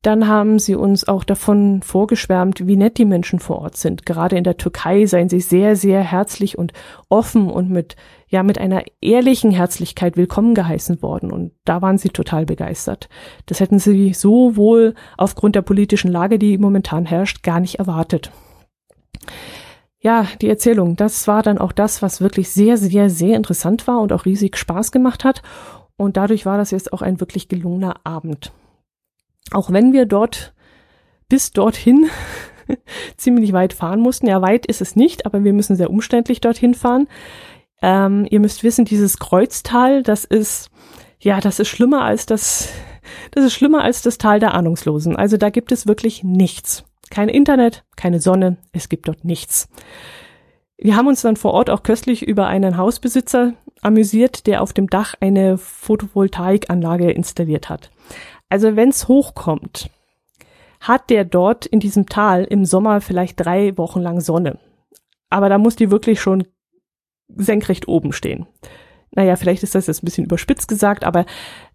Dann 0.02 0.30
haben 0.30 0.60
sie 0.60 0.76
uns 0.76 1.06
auch 1.10 1.26
davon 1.26 1.82
vorgeschwärmt, 1.82 2.66
wie 2.66 2.78
nett 2.78 2.98
die 2.98 3.06
Menschen 3.06 3.40
vor 3.40 3.60
Ort 3.60 3.76
sind. 3.76 4.06
Gerade 4.06 4.38
in 4.38 4.46
der 4.46 4.56
Türkei 4.56 5.06
seien 5.06 5.28
sie 5.28 5.42
sehr, 5.42 5.76
sehr 5.76 6.02
herzlich 6.02 6.58
und 6.58 6.72
offen 7.10 7.50
und 7.50 7.70
mit, 7.70 7.98
ja, 8.30 8.42
mit 8.42 8.58
einer 8.60 8.84
ehrlichen 9.02 9.52
Herzlichkeit 9.52 10.16
willkommen 10.16 10.56
geheißen 10.56 11.02
worden. 11.02 11.34
Und 11.34 11.52
da 11.66 11.82
waren 11.82 11.98
sie 11.98 12.10
total 12.10 12.46
begeistert. 12.46 13.10
Das 13.46 13.60
hätten 13.60 13.78
sie 13.78 14.14
so 14.14 14.56
wohl 14.56 14.96
aufgrund 15.18 15.56
der 15.58 15.64
politischen 15.64 16.12
Lage, 16.12 16.40
die 16.40 16.58
momentan 16.58 17.06
herrscht, 17.06 17.44
gar 17.44 17.60
nicht 17.60 17.80
erwartet. 17.80 18.32
Ja, 20.00 20.28
die 20.42 20.48
Erzählung, 20.48 20.96
das 20.96 21.28
war 21.28 21.44
dann 21.44 21.58
auch 21.58 21.74
das, 21.74 22.02
was 22.02 22.22
wirklich 22.22 22.52
sehr, 22.52 22.78
sehr, 22.78 23.10
sehr 23.10 23.36
interessant 23.36 23.86
war 23.86 24.00
und 24.00 24.14
auch 24.14 24.24
riesig 24.24 24.56
Spaß 24.56 24.94
gemacht 24.94 25.26
hat. 25.26 25.42
Und 25.98 26.16
dadurch 26.16 26.46
war 26.46 26.58
das 26.58 26.72
jetzt 26.72 26.94
auch 26.94 27.02
ein 27.02 27.20
wirklich 27.20 27.50
gelungener 27.50 27.96
Abend. 28.06 28.54
Auch 29.52 29.72
wenn 29.72 29.94
wir 29.94 30.06
dort 30.06 30.54
bis 31.28 31.52
dorthin 31.52 32.10
ziemlich 33.18 33.54
weit 33.54 33.74
fahren 33.74 34.00
mussten. 34.00 34.28
Ja, 34.28 34.42
weit 34.42 34.66
ist 34.66 34.82
es 34.82 34.96
nicht, 34.96 35.26
aber 35.26 35.44
wir 35.44 35.54
müssen 35.54 35.76
sehr 35.76 35.90
umständlich 35.90 36.42
dorthin 36.42 36.74
fahren. 36.74 37.08
Ähm, 37.82 38.28
ihr 38.30 38.40
müsst 38.40 38.64
wissen, 38.64 38.86
dieses 38.86 39.20
Kreuztal, 39.20 40.04
das 40.04 40.26
ist, 40.26 40.70
ja, 41.20 41.40
das 41.40 41.60
ist 41.60 41.70
schlimmer 41.70 42.04
als 42.04 42.26
das, 42.26 42.70
das 43.32 43.46
ist 43.46 43.54
schlimmer 43.54 43.84
als 43.84 44.02
das 44.02 44.18
Tal 44.18 44.40
der 44.40 44.54
Ahnungslosen. 44.54 45.16
Also 45.16 45.38
da 45.38 45.50
gibt 45.50 45.72
es 45.72 45.88
wirklich 45.88 46.24
nichts. 46.24 46.84
Kein 47.10 47.30
Internet, 47.30 47.86
keine 47.96 48.20
Sonne, 48.20 48.58
es 48.72 48.90
gibt 48.90 49.08
dort 49.08 49.24
nichts. 49.24 49.70
Wir 50.78 50.96
haben 50.96 51.08
uns 51.08 51.22
dann 51.22 51.36
vor 51.36 51.54
Ort 51.54 51.70
auch 51.70 51.84
köstlich 51.84 52.22
über 52.26 52.48
einen 52.48 52.78
Hausbesitzer 52.78 53.54
amüsiert, 53.82 54.48
der 54.48 54.62
auf 54.62 54.74
dem 54.74 54.88
Dach 54.88 55.16
eine 55.20 55.58
Photovoltaikanlage 55.58 57.12
installiert 57.12 57.70
hat. 57.70 57.92
Also 58.50 58.76
wenn's 58.76 59.08
hochkommt, 59.08 59.90
hat 60.80 61.10
der 61.10 61.26
dort 61.26 61.66
in 61.66 61.80
diesem 61.80 62.08
Tal 62.08 62.44
im 62.44 62.66
Sommer 62.66 63.02
vielleicht 63.02 63.40
drei 63.40 63.78
Wochen 63.78 64.02
lang 64.02 64.22
Sonne. 64.22 64.58
Aber 65.30 65.50
da 65.50 65.58
muss 65.58 65.76
die 65.76 65.92
wirklich 65.92 66.20
schon 66.20 66.46
senkrecht 67.28 67.88
oben 67.88 68.12
stehen. 68.12 68.48
Naja, 69.12 69.36
vielleicht 69.36 69.64
ist 69.64 69.76
das 69.76 69.88
jetzt 69.88 70.04
ein 70.04 70.06
bisschen 70.06 70.26
überspitzt 70.26 70.68
gesagt, 70.68 71.04
aber 71.04 71.26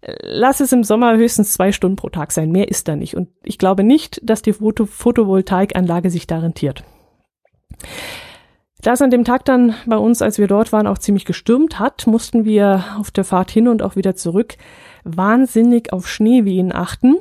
äh, 0.01 0.15
lass 0.21 0.61
es 0.61 0.71
im 0.71 0.83
Sommer 0.83 1.17
höchstens 1.17 1.53
zwei 1.53 1.71
Stunden 1.71 1.97
pro 1.97 2.09
Tag 2.09 2.31
sein. 2.31 2.51
Mehr 2.51 2.69
ist 2.69 2.87
da 2.87 2.95
nicht. 2.95 3.15
Und 3.15 3.29
ich 3.43 3.57
glaube 3.57 3.83
nicht, 3.83 4.21
dass 4.23 4.41
die 4.41 4.53
Foto 4.53 4.85
Photovoltaikanlage 4.85 6.09
sich 6.09 6.27
da 6.27 6.39
rentiert. 6.39 6.83
Da 8.81 8.93
es 8.93 9.01
an 9.01 9.09
dem 9.09 9.25
Tag 9.25 9.43
dann 9.45 9.75
bei 9.85 9.97
uns, 9.97 10.21
als 10.21 10.37
wir 10.37 10.47
dort 10.47 10.71
waren, 10.71 10.87
auch 10.87 10.97
ziemlich 10.97 11.25
gestürmt 11.25 11.79
hat, 11.79 12.07
mussten 12.07 12.45
wir 12.45 12.85
auf 12.97 13.11
der 13.11 13.25
Fahrt 13.25 13.51
hin 13.51 13.67
und 13.67 13.81
auch 13.81 13.95
wieder 13.95 14.15
zurück 14.15 14.55
wahnsinnig 15.05 15.93
auf 15.93 16.09
Schneewehen 16.09 16.75
achten. 16.75 17.15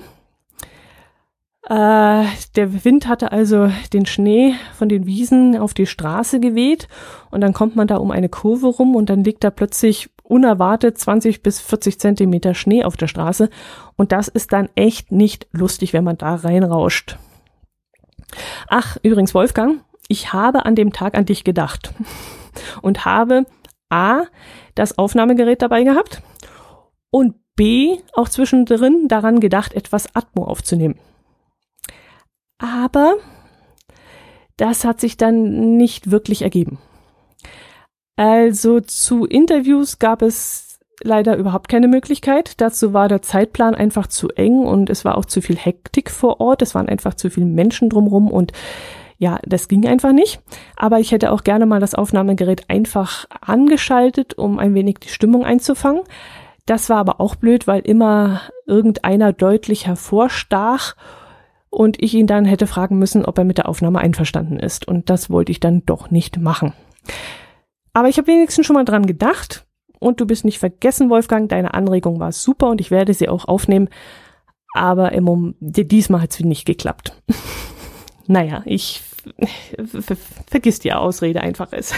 Äh, 1.66 2.24
der 2.56 2.84
Wind 2.84 3.06
hatte 3.06 3.32
also 3.32 3.70
den 3.92 4.04
Schnee 4.04 4.54
von 4.76 4.88
den 4.88 5.06
Wiesen 5.06 5.56
auf 5.56 5.72
die 5.72 5.86
Straße 5.86 6.40
geweht 6.40 6.88
und 7.30 7.40
dann 7.40 7.54
kommt 7.54 7.74
man 7.74 7.86
da 7.86 7.96
um 7.96 8.10
eine 8.10 8.28
Kurve 8.28 8.66
rum 8.66 8.96
und 8.96 9.08
dann 9.08 9.24
liegt 9.24 9.44
da 9.44 9.50
plötzlich 9.50 10.10
unerwartet 10.24 10.98
20 10.98 11.42
bis 11.42 11.60
40 11.60 11.98
Zentimeter 11.98 12.54
Schnee 12.54 12.84
auf 12.84 12.96
der 12.96 13.06
Straße 13.06 13.48
und 13.96 14.12
das 14.12 14.28
ist 14.28 14.52
dann 14.52 14.68
echt 14.74 15.10
nicht 15.10 15.46
lustig, 15.52 15.94
wenn 15.94 16.04
man 16.04 16.18
da 16.18 16.34
reinrauscht. 16.34 17.16
Ach, 18.68 18.98
übrigens 19.02 19.34
Wolfgang, 19.34 19.82
ich 20.08 20.34
habe 20.34 20.66
an 20.66 20.74
dem 20.74 20.92
Tag 20.92 21.16
an 21.16 21.24
dich 21.24 21.44
gedacht 21.44 21.94
und 22.82 23.06
habe 23.06 23.46
A, 23.88 24.24
das 24.74 24.98
Aufnahmegerät 24.98 25.62
dabei 25.62 25.84
gehabt 25.84 26.20
und 27.10 27.36
B, 27.56 27.98
auch 28.14 28.28
zwischendrin 28.28 29.08
daran 29.08 29.40
gedacht, 29.40 29.74
etwas 29.74 30.14
Atmo 30.14 30.44
aufzunehmen. 30.44 30.98
Aber 32.58 33.14
das 34.56 34.84
hat 34.84 35.00
sich 35.00 35.16
dann 35.16 35.76
nicht 35.76 36.10
wirklich 36.10 36.42
ergeben. 36.42 36.78
Also 38.16 38.80
zu 38.80 39.24
Interviews 39.24 39.98
gab 39.98 40.22
es 40.22 40.78
leider 41.02 41.36
überhaupt 41.36 41.68
keine 41.68 41.88
Möglichkeit. 41.88 42.60
Dazu 42.60 42.92
war 42.92 43.08
der 43.08 43.22
Zeitplan 43.22 43.74
einfach 43.74 44.06
zu 44.06 44.28
eng 44.30 44.60
und 44.60 44.90
es 44.90 45.04
war 45.04 45.18
auch 45.18 45.24
zu 45.24 45.40
viel 45.40 45.56
Hektik 45.56 46.10
vor 46.10 46.40
Ort. 46.40 46.62
Es 46.62 46.74
waren 46.74 46.88
einfach 46.88 47.14
zu 47.14 47.30
viele 47.30 47.46
Menschen 47.46 47.90
drumherum 47.90 48.30
und 48.30 48.52
ja, 49.18 49.38
das 49.44 49.68
ging 49.68 49.86
einfach 49.86 50.12
nicht. 50.12 50.40
Aber 50.76 51.00
ich 51.00 51.12
hätte 51.12 51.32
auch 51.32 51.44
gerne 51.44 51.66
mal 51.66 51.80
das 51.80 51.94
Aufnahmegerät 51.94 52.68
einfach 52.68 53.26
angeschaltet, 53.40 54.34
um 54.34 54.58
ein 54.58 54.74
wenig 54.74 54.98
die 55.00 55.08
Stimmung 55.08 55.44
einzufangen. 55.44 56.02
Das 56.66 56.88
war 56.88 56.98
aber 56.98 57.20
auch 57.20 57.34
blöd, 57.34 57.66
weil 57.66 57.80
immer 57.80 58.40
irgendeiner 58.66 59.32
deutlich 59.32 59.86
hervorstach 59.86 60.94
und 61.68 62.02
ich 62.02 62.14
ihn 62.14 62.26
dann 62.26 62.44
hätte 62.44 62.66
fragen 62.66 62.98
müssen, 62.98 63.24
ob 63.24 63.36
er 63.36 63.44
mit 63.44 63.58
der 63.58 63.68
Aufnahme 63.68 63.98
einverstanden 63.98 64.58
ist. 64.58 64.86
Und 64.86 65.10
das 65.10 65.28
wollte 65.28 65.52
ich 65.52 65.60
dann 65.60 65.84
doch 65.84 66.10
nicht 66.10 66.38
machen. 66.38 66.72
Aber 67.92 68.08
ich 68.08 68.16
habe 68.16 68.28
wenigstens 68.28 68.66
schon 68.66 68.74
mal 68.74 68.84
dran 68.84 69.06
gedacht. 69.06 69.66
Und 69.98 70.20
du 70.20 70.26
bist 70.26 70.44
nicht 70.44 70.58
vergessen, 70.58 71.08
Wolfgang, 71.08 71.48
deine 71.48 71.72
Anregung 71.72 72.20
war 72.20 72.32
super 72.32 72.68
und 72.68 72.80
ich 72.80 72.90
werde 72.90 73.14
sie 73.14 73.28
auch 73.28 73.46
aufnehmen. 73.46 73.88
Aber 74.74 75.12
im 75.12 75.24
Moment, 75.24 75.56
diesmal 75.60 76.20
hat 76.20 76.32
es 76.32 76.40
nicht 76.40 76.66
geklappt. 76.66 77.22
naja, 78.26 78.62
ich 78.66 79.02
ver 80.00 80.16
vergiss 80.46 80.80
die 80.80 80.92
Ausrede 80.92 81.40
einfach 81.40 81.72
ist. 81.72 81.94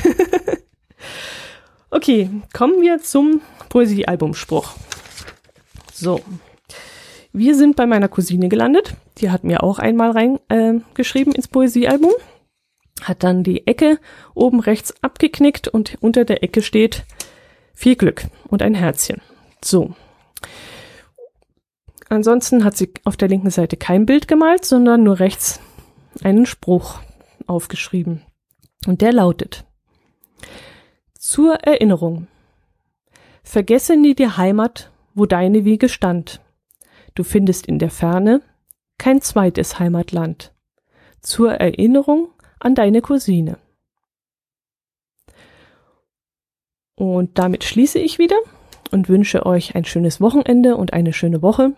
Okay, 1.91 2.31
kommen 2.53 2.81
wir 2.81 3.03
zum 3.03 3.41
Poesiealbumspruch. 3.69 4.75
So. 5.93 6.21
Wir 7.33 7.55
sind 7.55 7.77
bei 7.77 7.87
meiner 7.87 8.09
Cousine 8.09 8.49
gelandet. 8.49 8.95
Die 9.19 9.31
hat 9.31 9.45
mir 9.45 9.63
auch 9.63 9.79
einmal 9.79 10.11
reingeschrieben 10.13 11.35
äh, 11.35 11.37
ins 11.37 11.49
Poesiealbum. 11.49 12.13
Hat 13.03 13.23
dann 13.23 13.43
die 13.43 13.67
Ecke 13.67 13.99
oben 14.35 14.61
rechts 14.61 14.95
abgeknickt 15.03 15.69
und 15.69 15.99
unter 16.01 16.25
der 16.25 16.43
Ecke 16.43 16.63
steht 16.63 17.05
viel 17.75 17.95
Glück 17.95 18.25
und 18.49 18.63
ein 18.63 18.75
Herzchen. 18.75 19.21
So. 19.63 19.95
Ansonsten 22.09 22.65
hat 22.65 22.77
sie 22.77 22.93
auf 23.05 23.19
der 23.19 23.29
linken 23.29 23.51
Seite 23.51 23.77
kein 23.77 24.07
Bild 24.07 24.29
gemalt, 24.29 24.65
sondern 24.65 25.03
nur 25.03 25.19
rechts 25.19 25.61
einen 26.23 26.47
Spruch 26.47 27.01
aufgeschrieben. 27.47 28.23
Und 28.87 29.03
der 29.03 29.13
lautet 29.13 29.66
Zur 31.29 31.57
Erinnerung. 31.65 32.29
Vergesse 33.43 33.97
nie 33.97 34.15
die 34.15 34.29
Heimat, 34.29 34.93
wo 35.13 35.27
deine 35.27 35.65
Wiege 35.65 35.89
stand. 35.89 36.41
Du 37.17 37.25
findest 37.25 37.67
in 37.67 37.81
der 37.81 37.91
Ferne 37.91 38.43
kein 38.97 39.21
zweites 39.21 39.81
Heimatland. 39.81 40.55
Zur 41.21 41.55
Erinnerung 41.55 42.29
an 42.61 42.77
deine 42.77 43.03
Cousine. 43.03 43.59
Und 46.95 47.37
damit 47.39 47.65
schließe 47.65 47.99
ich 47.99 48.21
wieder 48.21 48.39
und 48.93 49.09
wünsche 49.09 49.47
euch 49.47 49.75
ein 49.75 49.85
schönes 49.85 50.21
Wochenende 50.21 50.77
und 50.77 50.93
eine 50.93 51.13
schöne 51.13 51.43
Woche. 51.43 51.73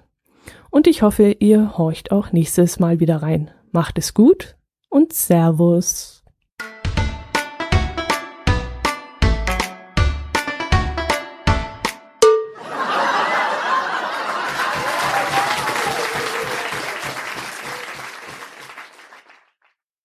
Und 0.68 0.86
ich 0.86 1.00
hoffe, 1.00 1.30
ihr 1.30 1.78
horcht 1.78 2.12
auch 2.12 2.32
nächstes 2.32 2.80
Mal 2.80 3.00
wieder 3.00 3.22
rein. 3.22 3.50
Macht 3.72 3.96
es 3.96 4.12
gut 4.12 4.58
und 4.90 5.14
Servus. 5.14 6.17